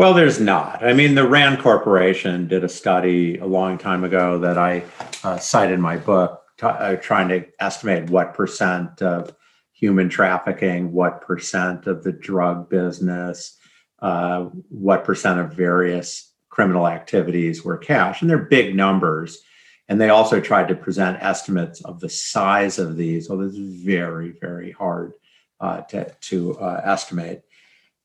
[0.00, 0.82] Well, there's not.
[0.82, 4.82] I mean, the Rand Corporation did a study a long time ago that I
[5.22, 9.36] uh, cite in my book, t- uh, trying to estimate what percent of
[9.74, 13.58] human trafficking, what percent of the drug business,
[13.98, 18.22] uh, what percent of various criminal activities were cash.
[18.22, 19.42] And they're big numbers.
[19.90, 23.28] And they also tried to present estimates of the size of these.
[23.28, 25.12] Well, this is very, very hard
[25.60, 27.44] uh, to, to uh, estimate.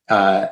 [0.09, 0.47] Uh,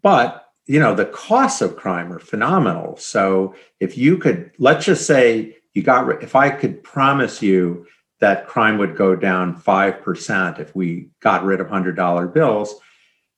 [0.00, 5.06] but you know the costs of crime are phenomenal so if you could let's just
[5.06, 7.86] say you got if i could promise you
[8.22, 12.76] that crime would go down 5% if we got rid of $100 bills.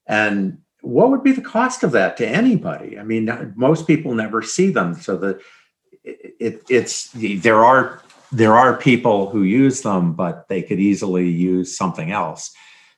[0.06, 2.98] And what would be the cost of that to anybody?
[2.98, 4.92] I mean, most people never see them.
[4.92, 5.40] So the
[6.04, 11.74] it, it's there are there are people who use them, but they could easily use
[11.74, 12.54] something else.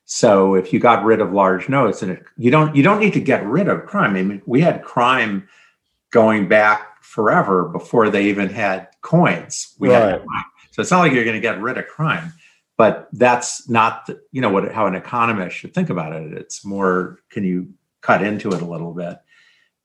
[0.07, 3.13] So if you got rid of large notes, and it, you don't you don't need
[3.15, 4.17] to get rid of crime.
[4.17, 5.49] I mean, we had crime
[6.11, 9.75] going back forever before they even had coins.
[9.81, 10.13] We right.
[10.13, 10.25] had
[10.71, 12.33] so it's not like you're going to get rid of crime,
[12.77, 16.33] but that's not the, you know what how an economist should think about it.
[16.33, 19.19] It's more can you cut into it a little bit,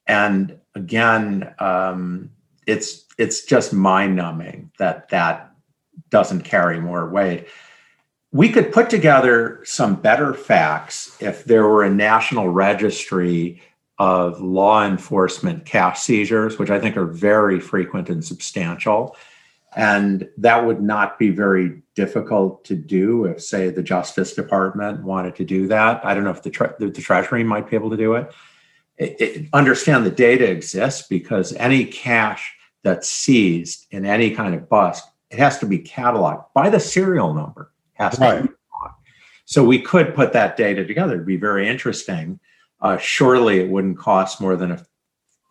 [0.06, 2.30] and again, um,
[2.68, 5.52] it's it's just mind numbing that that
[6.12, 7.48] doesn't carry more weight.
[8.34, 13.62] We could put together some better facts if there were a national registry
[14.00, 19.16] of law enforcement cash seizures, which I think are very frequent and substantial.
[19.76, 25.36] And that would not be very difficult to do if, say, the Justice Department wanted
[25.36, 26.04] to do that.
[26.06, 28.34] I don't know if the, tre- the Treasury might be able to do it.
[28.98, 29.48] It, it.
[29.54, 32.54] Understand the data exists because any cash
[32.84, 37.34] that's seized in any kind of bust, it has to be cataloged by the serial
[37.34, 37.72] number.
[38.02, 38.44] Has to right.
[38.44, 38.50] be
[39.52, 41.16] so we could put that data together.
[41.16, 42.40] It'd be very interesting.
[42.80, 44.86] Uh, surely it wouldn't cost more than a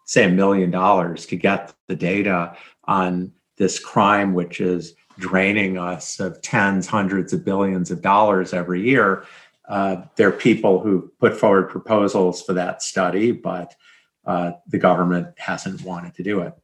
[0.07, 6.19] say a million dollars to get the data on this crime, which is draining us
[6.19, 9.25] of tens, hundreds of billions of dollars every year.
[9.69, 13.75] Uh, there are people who put forward proposals for that study, but
[14.25, 16.55] uh, the government hasn't wanted to do it.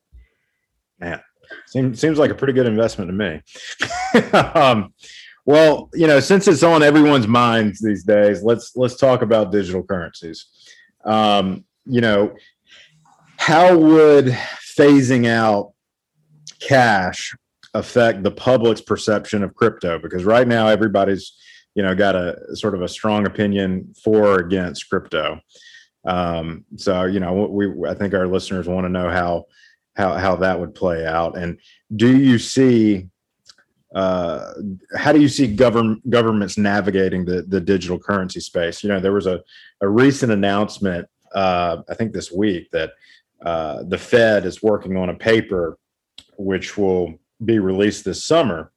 [0.99, 1.20] Man,
[1.66, 4.30] seems seems like a pretty good investment to me.
[4.55, 4.95] um,
[5.47, 9.82] well, you know, since it's on everyone's minds these days, let's let's talk about digital
[9.82, 10.47] currencies.
[11.05, 12.34] Um, you know,
[13.38, 14.26] how would
[14.76, 15.72] phasing out
[16.59, 17.32] cash
[17.74, 20.01] affect the public's perception of crypto?
[20.01, 21.32] Because right now everybody's
[21.76, 25.40] you know got a sort of a strong opinion for or against crypto.
[26.05, 29.44] Um, so you know we I think our listeners want to know how
[29.94, 31.38] how how that would play out.
[31.38, 31.61] And
[31.94, 33.11] do you see
[33.97, 34.53] uh,
[34.94, 38.84] how do you see govern, governments navigating the, the digital currency space?
[38.84, 39.42] You know, there was a,
[39.80, 42.90] a recent announcement, uh, I think this week, that
[43.42, 45.78] uh, the Fed is working on a paper
[46.36, 48.70] which will be released this summer,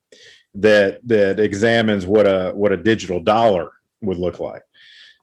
[0.55, 4.61] that that examines what a what a digital dollar would look like.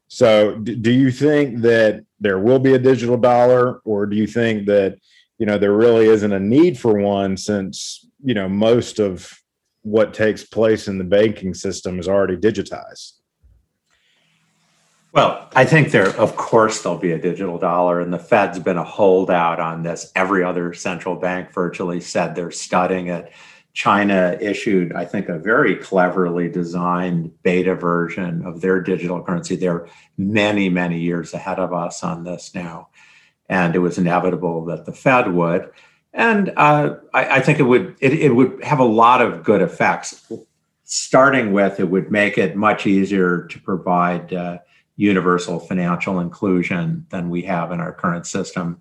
[0.08, 4.66] So, do you think that there will be a digital dollar, or do you think
[4.66, 4.98] that
[5.38, 9.32] you know there really isn't a need for one since you know most of
[9.86, 13.12] what takes place in the banking system is already digitized?
[15.12, 18.78] Well, I think there, of course, there'll be a digital dollar, and the Fed's been
[18.78, 20.10] a holdout on this.
[20.16, 23.32] Every other central bank virtually said they're studying it.
[23.74, 29.54] China issued, I think, a very cleverly designed beta version of their digital currency.
[29.54, 29.86] They're
[30.18, 32.88] many, many years ahead of us on this now.
[33.48, 35.70] And it was inevitable that the Fed would.
[36.12, 39.60] And uh, I, I, think it would it, it would have a lot of good
[39.60, 40.30] effects.
[40.84, 44.58] Starting with, it would make it much easier to provide uh,
[44.96, 48.80] universal financial inclusion than we have in our current system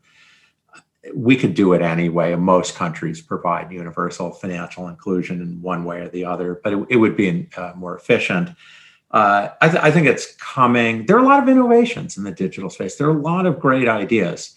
[1.13, 2.36] we could do it anyway.
[2.36, 6.95] Most countries provide universal financial inclusion in one way or the other, but it, it
[6.97, 8.49] would be uh, more efficient.
[9.11, 11.05] Uh, I, th- I, think it's coming.
[11.05, 12.95] There are a lot of innovations in the digital space.
[12.95, 14.55] There are a lot of great ideas.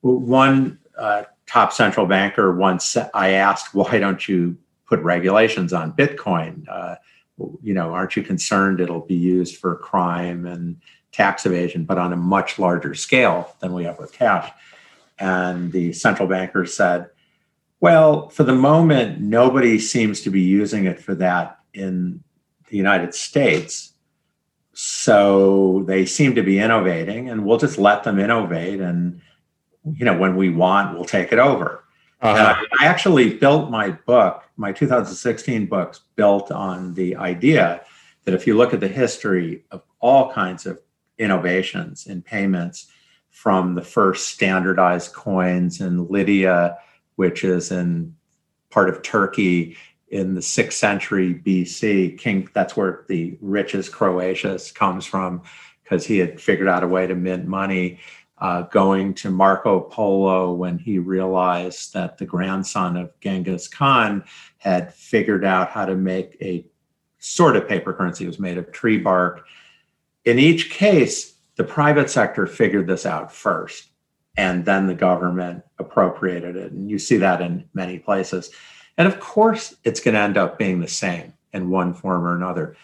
[0.00, 6.68] One uh, top central banker once I asked, "Why don't you put regulations on Bitcoin?
[6.68, 6.96] Uh,
[7.62, 10.76] you know, aren't you concerned it'll be used for crime and
[11.10, 14.50] tax evasion, but on a much larger scale than we have with cash?"
[15.18, 17.10] And the central banker said,
[17.80, 22.22] well, for the moment, nobody seems to be using it for that in
[22.68, 23.92] the United States.
[24.72, 28.80] So they seem to be innovating, and we'll just let them innovate.
[28.80, 29.20] And,
[29.84, 31.84] you know, when we want, we'll take it over.
[32.20, 32.56] Uh-huh.
[32.80, 37.82] I actually built my book, my 2016 books, built on the idea
[38.24, 40.80] that if you look at the history of all kinds of
[41.18, 42.88] innovations in payments,
[43.38, 46.76] from the first standardized coins in Lydia,
[47.14, 48.12] which is in
[48.68, 49.76] part of Turkey
[50.08, 52.18] in the sixth century BC.
[52.18, 55.42] King, that's where the richest Croesus comes from,
[55.84, 58.00] because he had figured out a way to mint money.
[58.40, 64.22] Uh, going to Marco Polo when he realized that the grandson of Genghis Khan
[64.58, 66.64] had figured out how to make a
[67.18, 68.24] sort of paper currency.
[68.24, 69.44] It was made of tree bark.
[70.24, 73.88] In each case, the private sector figured this out first,
[74.36, 76.70] and then the government appropriated it.
[76.70, 78.50] And you see that in many places.
[78.96, 82.36] And of course, it's going to end up being the same in one form or
[82.36, 82.76] another.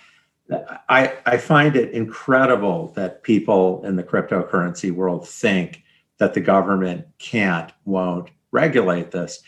[0.88, 5.82] I, I find it incredible that people in the cryptocurrency world think
[6.18, 9.42] that the government can't, won't regulate this.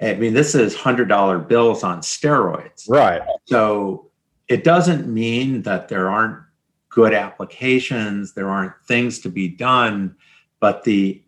[0.00, 2.88] I mean, this is $100 bills on steroids.
[2.88, 3.22] Right.
[3.46, 4.10] So
[4.48, 6.42] it doesn't mean that there aren't
[6.88, 10.16] good applications, there aren't things to be done,
[10.60, 11.20] but the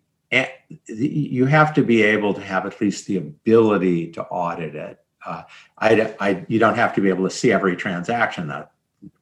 [0.87, 4.99] you have to be able to have at least the ability to audit it.
[5.25, 5.43] Uh,
[5.79, 8.73] I, I, you don't have to be able to see every transaction, that,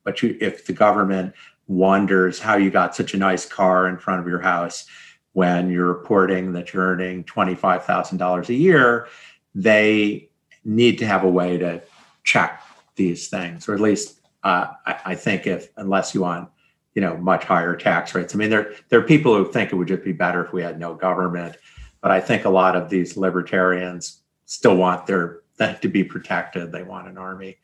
[0.05, 1.35] but you, if the government
[1.67, 4.87] wonders how you got such a nice car in front of your house
[5.33, 9.09] when you're reporting that you're earning $25,000 a year,
[9.55, 10.29] they
[10.65, 11.83] need to have a way to
[12.23, 12.63] check
[12.97, 16.51] these things, or at least uh, I, I, think if unless you want
[16.95, 18.35] you know much higher tax rates.
[18.35, 20.63] I mean there there are people who think it would just be better if we
[20.63, 21.57] had no government
[22.03, 26.73] but i think a lot of these libertarians still want their that to be protected.
[26.73, 27.59] They want an army.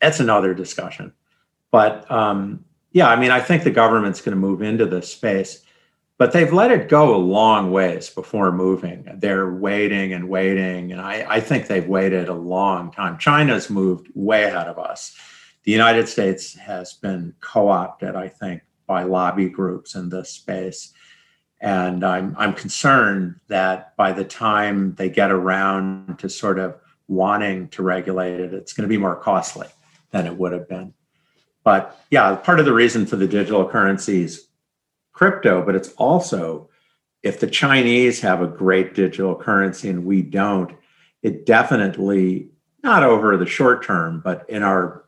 [0.00, 1.12] That's another discussion
[1.70, 5.62] but um, yeah i mean i think the government's going to move into this space
[6.18, 11.00] but they've let it go a long ways before moving they're waiting and waiting and
[11.00, 15.16] I, I think they've waited a long time china's moved way ahead of us
[15.66, 20.92] the United States has been co opted, I think, by lobby groups in this space.
[21.60, 26.76] And I'm, I'm concerned that by the time they get around to sort of
[27.08, 29.66] wanting to regulate it, it's going to be more costly
[30.12, 30.94] than it would have been.
[31.66, 34.46] But yeah, part of the reason for the digital currencies
[35.12, 36.70] crypto, but it's also
[37.24, 40.70] if the Chinese have a great digital currency and we don't,
[41.24, 42.50] it definitely,
[42.84, 45.06] not over the short term, but in our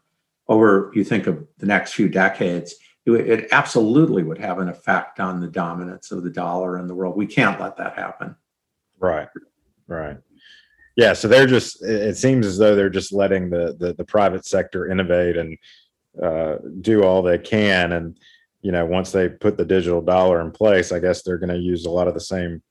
[0.49, 2.75] over you think of the next few decades,
[3.07, 6.95] it, it absolutely would have an effect on the dominance of the dollar in the
[6.95, 7.17] world.
[7.17, 8.35] We can't let that happen.
[8.99, 9.29] Right,
[9.87, 10.17] right.
[10.97, 11.85] Yeah, so they're just.
[11.85, 15.57] It seems as though they're just letting the the, the private sector innovate and
[16.23, 18.19] uh, do all they can, and
[18.63, 21.59] you know, once they put the digital dollar in place, I guess they're going to
[21.59, 22.63] use a lot of the same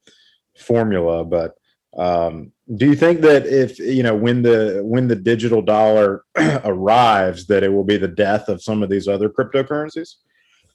[0.58, 1.24] formula.
[1.24, 1.56] But
[1.98, 6.24] um, do you think that if you know when the when the digital dollar
[6.64, 10.16] arrives, that it will be the death of some of these other cryptocurrencies?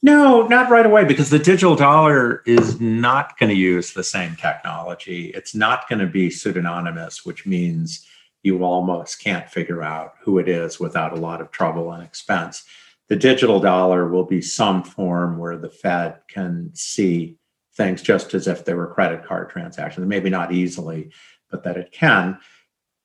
[0.04, 4.34] No, not right away, because the digital dollar is not going to use the same
[4.34, 5.26] technology.
[5.26, 8.04] It's not going to be pseudonymous, which means
[8.42, 12.64] you almost can't figure out who it is without a lot of trouble and expense.
[13.08, 17.36] The digital dollar will be some form where the Fed can see
[17.74, 21.10] things just as if they were credit card transactions, maybe not easily,
[21.50, 22.38] but that it can.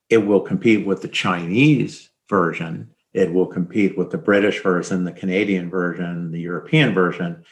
[0.09, 2.91] It will compete with the Chinese version.
[3.13, 7.43] It will compete with the British version, the Canadian version, the European version.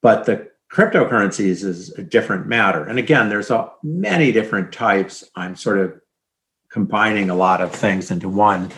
[0.00, 2.84] But the cryptocurrencies is a different matter.
[2.84, 5.24] And again, there's a, many different types.
[5.36, 6.00] I'm sort of
[6.72, 8.70] combining a lot of things into one.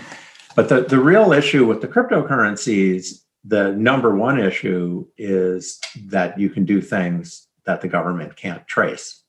[0.56, 6.50] But the, the real issue with the cryptocurrencies, the number one issue is that you
[6.50, 9.22] can do things that the government can't trace.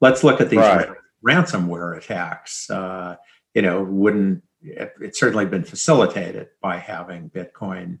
[0.00, 0.88] Let's look at these right.
[1.26, 2.68] ransomware attacks.
[2.68, 3.16] Uh,
[3.54, 7.98] you know, wouldn't it, it's certainly been facilitated by having Bitcoin.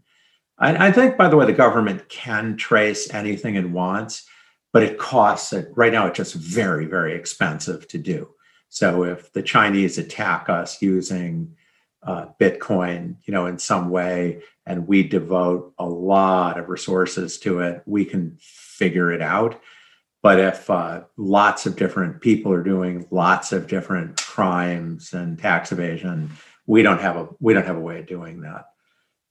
[0.58, 4.26] I, I think, by the way, the government can trace anything it wants,
[4.72, 6.06] but it costs it right now.
[6.06, 8.28] It's just very, very expensive to do.
[8.70, 11.56] So if the Chinese attack us using
[12.02, 17.60] uh, Bitcoin, you know, in some way, and we devote a lot of resources to
[17.60, 19.60] it, we can figure it out.
[20.22, 25.72] But if uh, lots of different people are doing lots of different crimes and tax
[25.72, 26.30] evasion,
[26.66, 28.66] we don't have a we don't have a way of doing that.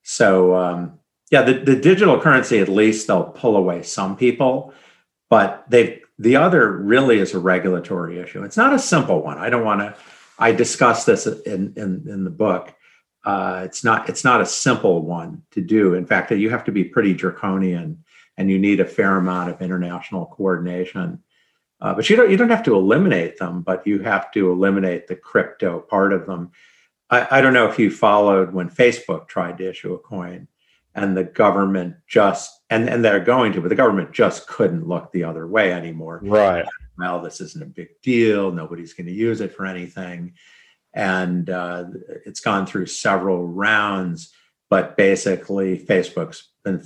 [0.03, 0.99] So um,
[1.31, 4.73] yeah, the, the digital currency at least they'll pull away some people,
[5.29, 8.43] but they the other really is a regulatory issue.
[8.43, 9.37] It's not a simple one.
[9.37, 9.95] I don't want to.
[10.37, 12.75] I discuss this in in, in the book.
[13.25, 15.93] Uh, it's not it's not a simple one to do.
[15.95, 18.03] In fact, you have to be pretty draconian,
[18.37, 21.23] and you need a fair amount of international coordination.
[21.81, 25.07] Uh, but you don't you don't have to eliminate them, but you have to eliminate
[25.07, 26.51] the crypto part of them.
[27.09, 30.49] I, I don't know if you followed when Facebook tried to issue a coin
[31.03, 35.11] and the government just and and they're going to but the government just couldn't look
[35.11, 36.19] the other way anymore.
[36.23, 36.65] Right.
[36.97, 38.51] Well this isn't a big deal.
[38.51, 40.33] Nobody's going to use it for anything.
[40.93, 41.85] And uh,
[42.25, 44.33] it's gone through several rounds
[44.69, 46.83] but basically facebook's been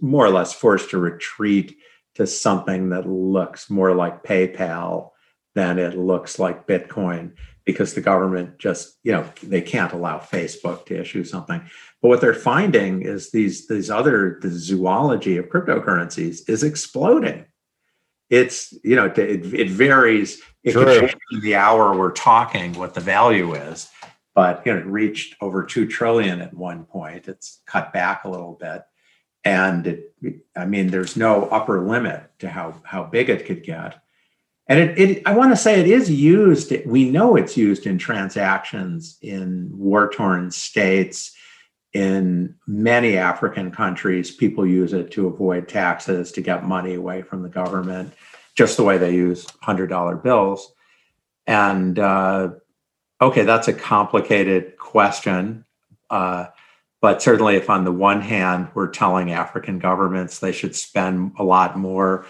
[0.00, 1.76] more or less forced to retreat
[2.14, 5.10] to something that looks more like paypal
[5.54, 7.32] than it looks like bitcoin
[7.64, 11.62] because the government just you know they can't allow facebook to issue something
[12.00, 17.46] but what they're finding is these these other the zoology of cryptocurrencies is exploding.
[18.30, 20.40] It's you know it, it varies.
[20.62, 23.88] It could change the hour we're talking what the value is,
[24.34, 27.26] but you know it reached over two trillion at one point.
[27.26, 28.82] It's cut back a little bit,
[29.44, 34.00] and it, I mean there's no upper limit to how how big it could get.
[34.68, 36.72] And it, it I want to say it is used.
[36.84, 41.34] We know it's used in transactions in war torn states
[41.92, 47.42] in many African countries, people use it to avoid taxes, to get money away from
[47.42, 48.12] the government,
[48.54, 50.72] just the way they use $100 bills.
[51.46, 52.50] And uh,
[53.20, 55.64] okay, that's a complicated question.
[56.10, 56.46] Uh,
[57.00, 61.44] but certainly, if on the one hand, we're telling African governments they should spend a
[61.44, 62.26] lot more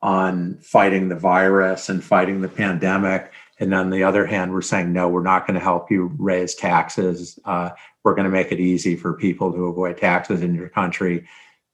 [0.00, 4.92] on fighting the virus and fighting the pandemic, and on the other hand, we're saying,
[4.92, 7.38] no, we're not going to help you raise taxes.
[7.44, 7.70] Uh,
[8.04, 11.26] we're going to make it easy for people to avoid taxes in your country.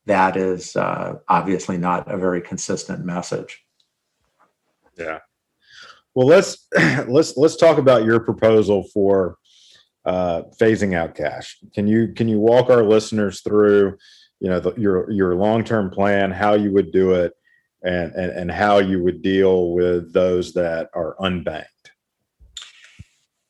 [0.07, 3.63] That is uh, obviously not a very consistent message.
[4.97, 5.19] Yeah.
[6.15, 6.67] Well, let's
[7.07, 9.37] let's let's talk about your proposal for
[10.05, 11.57] uh, phasing out cash.
[11.73, 13.97] Can you can you walk our listeners through,
[14.39, 17.33] you know, the, your your long term plan, how you would do it,
[17.85, 21.65] and, and and how you would deal with those that are unbanked?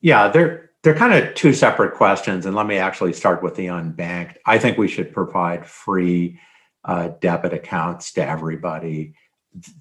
[0.00, 3.66] Yeah, they're they're kind of two separate questions, and let me actually start with the
[3.66, 4.36] unbanked.
[4.46, 6.38] I think we should provide free
[6.84, 9.14] uh, debit accounts to everybody.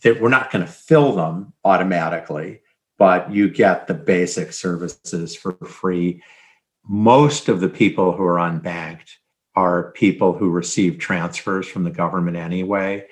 [0.04, 2.62] That we're not going to fill them automatically,
[2.98, 6.24] but you get the basic services for free.
[6.88, 9.10] Most of the people who are unbanked
[9.56, 13.06] are people who receive transfers from the government anyway.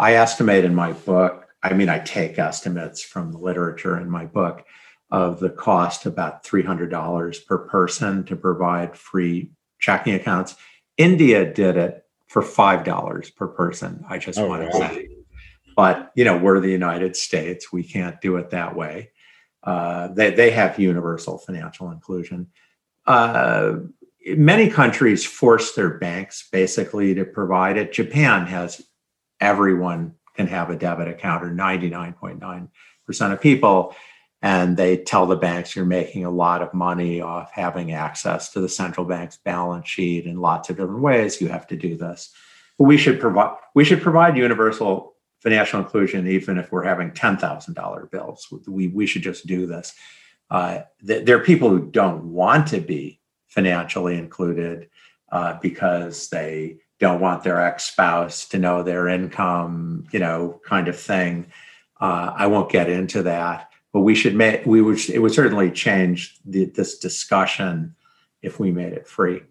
[0.00, 4.24] I estimate in my book, I mean, I take estimates from the literature in my
[4.24, 4.64] book
[5.10, 10.56] of the cost about $300 per person to provide free checking accounts.
[10.96, 15.08] India did it for $5 per person, I just oh, want to say.
[15.76, 17.70] But, you know, we're the United States.
[17.70, 19.10] We can't do it that way.
[19.62, 22.46] Uh, they, they have universal financial inclusion.
[23.06, 23.74] Uh,
[24.26, 27.92] many countries force their banks basically to provide it.
[27.92, 28.80] Japan has
[29.40, 33.94] everyone can have a debit account, or 99.9% of people.
[34.42, 38.60] And they tell the banks you're making a lot of money off having access to
[38.60, 41.40] the central bank's balance sheet in lots of different ways.
[41.40, 42.32] You have to do this.
[42.78, 48.10] But we should provide we should provide universal financial inclusion even if we're having $10,000
[48.10, 48.46] bills.
[48.66, 49.94] We, we should just do this.
[50.50, 54.88] Uh, th- there are people who don't want to be financially included
[55.32, 60.98] uh, because they don't want their ex-spouse to know their income, you know, kind of
[60.98, 61.46] thing.
[62.00, 65.70] Uh, I won't get into that, but we should make we would it would certainly
[65.70, 67.94] change the, this discussion
[68.42, 69.42] if we made it free.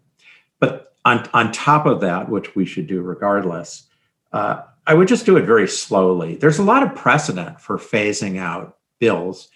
[0.60, 3.88] But on on top of that, which we should do regardless,
[4.32, 6.36] uh, I would just do it very slowly.
[6.36, 9.48] There's a lot of precedent for phasing out bills.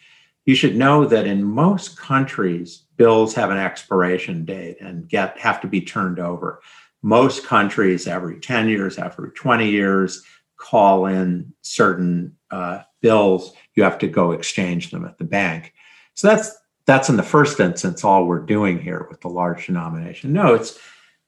[0.45, 5.61] You should know that in most countries, bills have an expiration date and get have
[5.63, 6.61] to be turned over.
[7.05, 10.23] Most countries, every 10 years, every 20 years,
[10.57, 13.53] call in certain uh, bills.
[13.75, 15.75] You have to go exchange them at the bank.
[16.15, 20.33] So that's that's in the first instance all we're doing here with the large denomination
[20.33, 20.79] notes.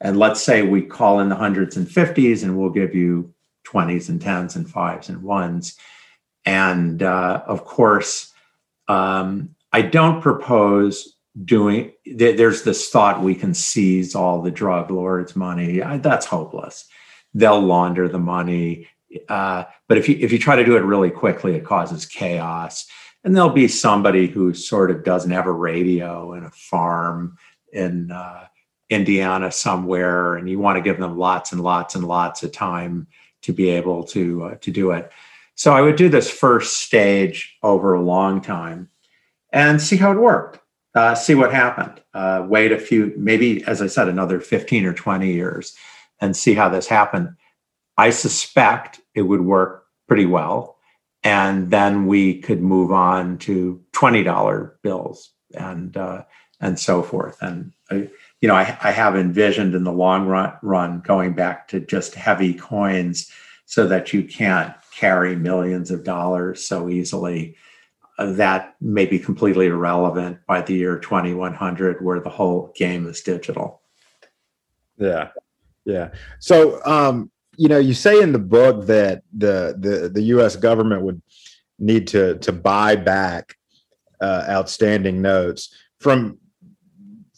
[0.00, 3.34] And let's say we call in the hundreds and fifties, and we'll give you
[3.66, 5.76] 20s and 10s and fives and ones.
[6.46, 8.32] And uh, of course,
[8.88, 15.36] um, I don't propose doing, there's this thought we can seize all the drug lords'
[15.36, 15.80] money.
[15.80, 16.86] That's hopeless.
[17.34, 18.88] They'll launder the money.
[19.28, 22.86] Uh, but if you if you try to do it really quickly, it causes chaos.
[23.24, 27.36] And there'll be somebody who sort of doesn't have a radio in a farm
[27.72, 28.46] in uh,
[28.88, 33.08] Indiana somewhere, and you want to give them lots and lots and lots of time
[33.42, 35.10] to be able to uh, to do it.
[35.54, 38.90] So I would do this first stage over a long time
[39.52, 40.60] and see how it worked.
[40.96, 42.00] Uh, see what happened.
[42.14, 45.76] Uh, wait a few, maybe as I said, another fifteen or twenty years,
[46.22, 47.36] and see how this happened.
[47.98, 50.78] I suspect it would work pretty well,
[51.22, 56.24] and then we could move on to twenty dollar bills and uh,
[56.60, 57.36] and so forth.
[57.42, 58.08] And I,
[58.40, 62.14] you know, I, I have envisioned in the long run, run going back to just
[62.14, 63.30] heavy coins
[63.66, 67.54] so that you can't carry millions of dollars so easily.
[68.18, 73.82] That may be completely irrelevant by the year 2100, where the whole game is digital.
[74.96, 75.28] Yeah.
[75.84, 76.10] Yeah.
[76.38, 80.56] So, um, you know, you say in the book that the, the, the U.S.
[80.56, 81.20] government would
[81.78, 83.56] need to, to buy back
[84.20, 86.38] uh, outstanding notes from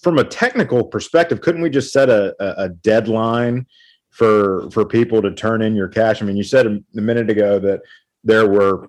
[0.00, 3.66] from a technical perspective, couldn't we just set a, a deadline
[4.10, 6.22] for for people to turn in your cash?
[6.22, 7.80] I mean, you said a minute ago that
[8.24, 8.88] there were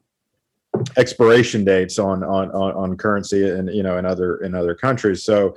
[0.97, 5.23] expiration dates on, on on on currency and you know in other in other countries.
[5.23, 5.55] So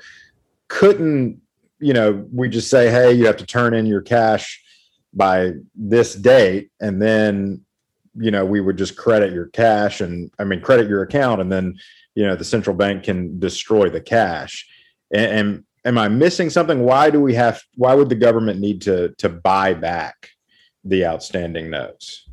[0.68, 1.40] couldn't
[1.78, 4.62] you know we just say, hey, you have to turn in your cash
[5.14, 7.62] by this date, and then
[8.14, 11.50] you know we would just credit your cash and I mean credit your account, and
[11.50, 11.76] then
[12.14, 14.66] you know the central bank can destroy the cash
[15.12, 16.80] and, and am I missing something?
[16.80, 17.62] Why do we have?
[17.76, 20.30] Why would the government need to to buy back
[20.84, 22.28] the outstanding notes?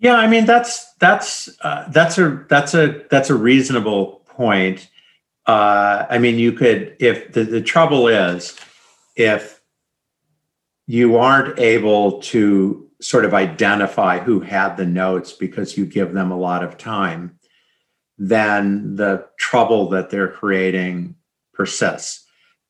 [0.00, 4.88] Yeah, I mean that's that's uh, that's a that's a that's a reasonable point.
[5.46, 8.58] Uh, I mean, you could if the, the trouble is
[9.14, 9.60] if
[10.86, 16.30] you aren't able to sort of identify who had the notes because you give them
[16.30, 17.38] a lot of time,
[18.18, 21.14] then the trouble that they're creating
[21.52, 22.24] persists.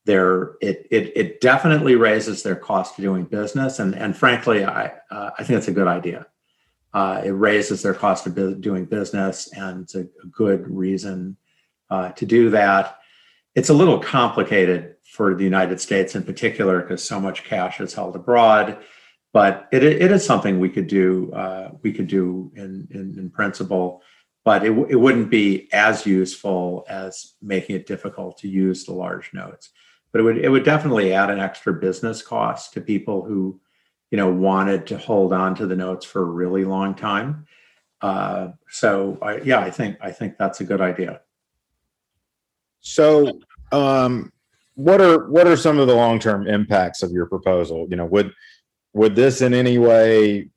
[0.04, 4.92] There, it, it, it definitely raises their cost of doing business, and, and frankly, I,
[5.10, 6.26] uh, I think it's a good idea.
[6.94, 11.36] Uh, it raises their cost of doing business, and it's a, good reason
[11.90, 12.98] uh, to do that.
[13.54, 17.94] It's a little complicated for the United States in particular because so much cash is
[17.94, 18.78] held abroad,
[19.32, 21.32] but it, it is something we could do.
[21.32, 24.02] Uh, we could do in, in, in principle
[24.46, 29.34] but it, it wouldn't be as useful as making it difficult to use the large
[29.34, 29.70] notes.
[30.12, 33.60] But it would it would definitely add an extra business cost to people who,
[34.16, 37.46] you know, wanted to hold on to the notes for a really long time.
[38.00, 41.20] Uh, so I, yeah, I think I think that's a good idea.
[42.80, 43.40] So,
[43.72, 44.32] um,
[44.74, 47.88] what are what are some of the long term impacts of your proposal?
[47.90, 48.32] You know, would
[48.94, 50.48] would this in any way,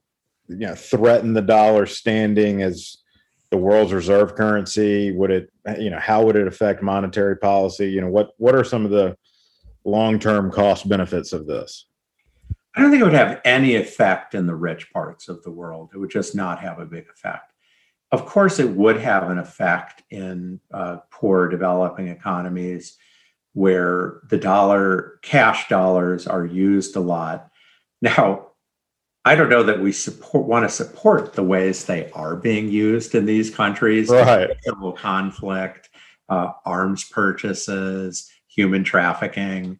[0.47, 2.99] you know, threaten the dollar standing as
[3.51, 5.11] the world's reserve currency?
[5.11, 7.91] Would it, you know, how would it affect monetary policy?
[7.91, 9.17] You know, what what are some of the
[9.83, 11.88] long term cost benefits of this?
[12.75, 15.89] I don't think it would have any effect in the rich parts of the world.
[15.93, 17.53] It would just not have a big effect.
[18.11, 22.97] Of course, it would have an effect in uh, poor developing economies
[23.53, 27.49] where the dollar, cash dollars, are used a lot.
[28.01, 28.47] Now,
[29.25, 33.13] I don't know that we support want to support the ways they are being used
[33.15, 34.09] in these countries.
[34.09, 34.49] Right.
[34.63, 35.89] Civil conflict,
[36.29, 39.79] uh, arms purchases, human trafficking.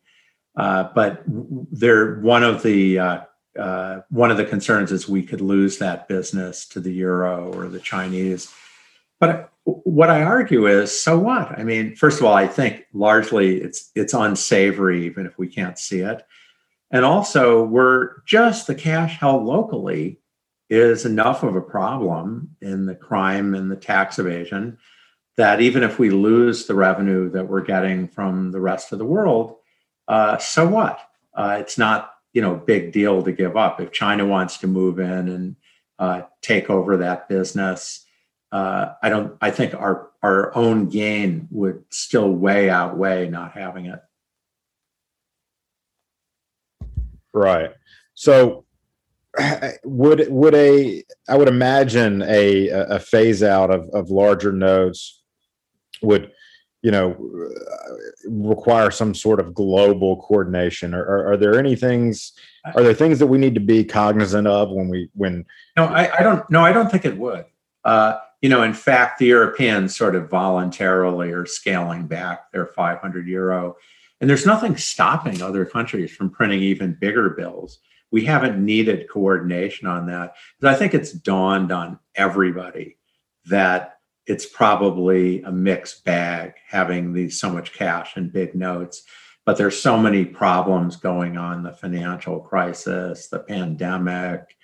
[0.58, 3.22] Uh, but they're one of the uh,
[3.58, 7.68] uh, one of the concerns is we could lose that business to the euro or
[7.68, 8.54] the Chinese.
[9.20, 11.58] But what I argue is, so what?
[11.60, 15.78] I mean, first of all, I think largely it's it's unsavory, even if we can't
[15.78, 16.26] see it.
[16.91, 20.20] And also, we're just the cash held locally
[20.70, 24.78] is enough of a problem in the crime and the tax evasion
[25.36, 29.06] that even if we lose the revenue that we're getting from the rest of the
[29.06, 29.56] world,
[30.10, 30.99] uh, so what?
[31.34, 34.99] Uh, it's not you know big deal to give up if China wants to move
[34.99, 35.55] in and
[35.99, 38.05] uh, take over that business.
[38.51, 39.38] Uh, I don't.
[39.39, 43.99] I think our our own gain would still way outweigh not having it.
[47.32, 47.72] Right.
[48.16, 48.66] So
[49.84, 55.22] would would a I would imagine a a phase out of of larger nodes
[56.01, 56.32] would
[56.82, 57.15] you know
[58.25, 60.93] require some sort of global coordination?
[60.93, 62.34] Or are, are, there any things
[62.75, 66.19] are there things that we need to be cognizant of when we when no i,
[66.19, 67.45] I don't no i don't think it would.
[67.84, 73.27] Uh, you know in fact the europeans sort of voluntarily are scaling back their 500
[73.27, 73.75] euro.
[74.21, 77.80] And there's nothing stopping other countries from printing even bigger bills.
[78.11, 80.36] We haven't needed coordination on that.
[80.59, 82.97] Because i think it's dawned on everybody
[83.45, 83.99] that
[84.30, 89.03] it's probably a mixed bag having these so much cash and big notes
[89.45, 94.55] but there's so many problems going on the financial crisis the pandemic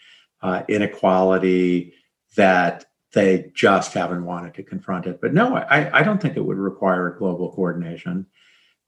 [0.42, 1.94] uh, inequality
[2.36, 5.20] that they just haven't wanted to confront it.
[5.20, 8.28] But no I, I don't think it would require global coordination.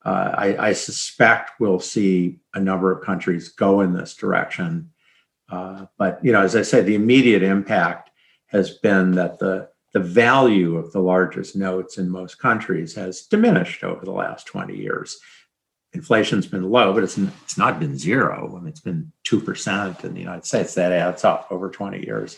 [0.06, 4.92] Uh, I, I, suspect we'll see a number of countries go in this direction.
[5.50, 8.12] Uh, but you know as i said the immediate impact
[8.48, 13.84] has been that the the value of the largest notes in most countries has diminished
[13.84, 15.18] over the last 20 years.
[15.94, 18.54] Inflation's been low, but it's, it's not been zero.
[18.56, 20.74] I mean, it's been 2% in the United States.
[20.74, 22.38] That adds up over 20 years.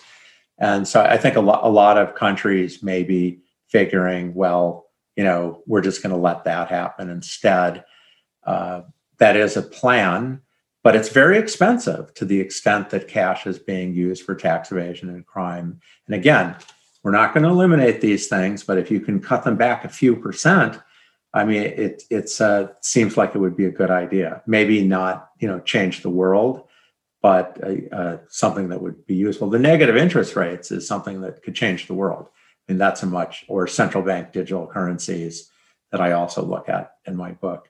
[0.60, 5.24] And so I think a lot, a lot of countries may be figuring, well, you
[5.24, 7.84] know, we're just going to let that happen instead.
[8.43, 8.82] Uh,
[9.18, 10.41] that is a plan,
[10.84, 15.10] but it's very expensive to the extent that cash is being used for tax evasion
[15.10, 15.80] and crime.
[16.08, 16.56] And again,
[17.04, 19.89] we're not going to eliminate these things, but if you can cut them back a
[19.89, 20.80] few percent,
[21.34, 24.41] I mean, it it's uh, seems like it would be a good idea.
[24.47, 26.64] Maybe not, you know, change the world,
[27.22, 29.50] but uh, uh, something that would be useful.
[29.50, 32.30] The negative interest rates is something that could change the world,
[32.68, 35.52] and that's a much or central bank digital currencies
[35.91, 37.70] that I also look at in my book.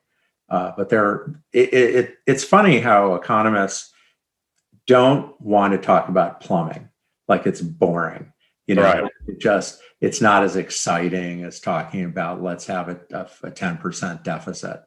[0.50, 3.94] Uh, but there, it, it, it's funny how economists
[4.88, 6.90] don't want to talk about plumbing,
[7.28, 8.34] like it's boring
[8.70, 9.12] you know, right.
[9.28, 14.82] it just it's not as exciting as talking about let's have a, a, 10% deficit.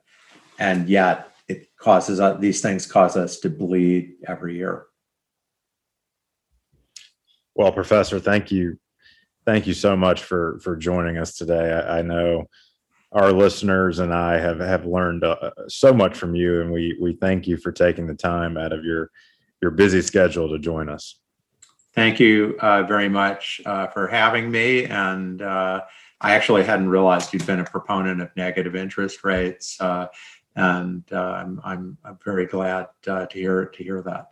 [0.60, 4.86] And yet it causes uh, these things cause us to bleed every year.
[7.56, 8.78] Well, Professor, thank you.
[9.44, 11.72] Thank you so much for for joining us today.
[11.72, 12.44] I, I know
[13.10, 17.14] our listeners and I have have learned uh, so much from you, and we we
[17.14, 19.10] thank you for taking the time out of your
[19.60, 21.18] your busy schedule to join us.
[21.94, 24.84] Thank you uh, very much uh, for having me.
[24.84, 25.82] And uh,
[26.20, 30.06] I actually hadn't realized you'd been a proponent of negative interest rates, uh,
[30.56, 34.28] and uh, I'm, I'm very glad uh, to hear to hear that.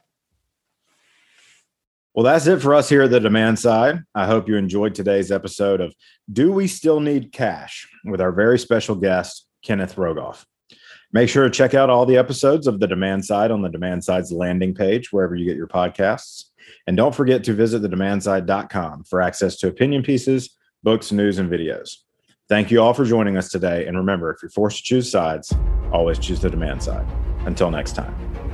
[2.15, 4.01] Well, that's it for us here at the demand side.
[4.15, 5.95] I hope you enjoyed today's episode of
[6.33, 10.45] Do We Still Need Cash with our very special guest, Kenneth Rogoff.
[11.13, 14.05] Make sure to check out all the episodes of the demand side on the demand
[14.05, 16.49] side's landing page, wherever you get your podcasts.
[16.87, 21.97] And don't forget to visit thedemandside.com for access to opinion pieces, books, news, and videos.
[22.49, 23.87] Thank you all for joining us today.
[23.87, 25.55] And remember, if you're forced to choose sides,
[25.93, 27.07] always choose the demand side.
[27.47, 28.49] Until next time.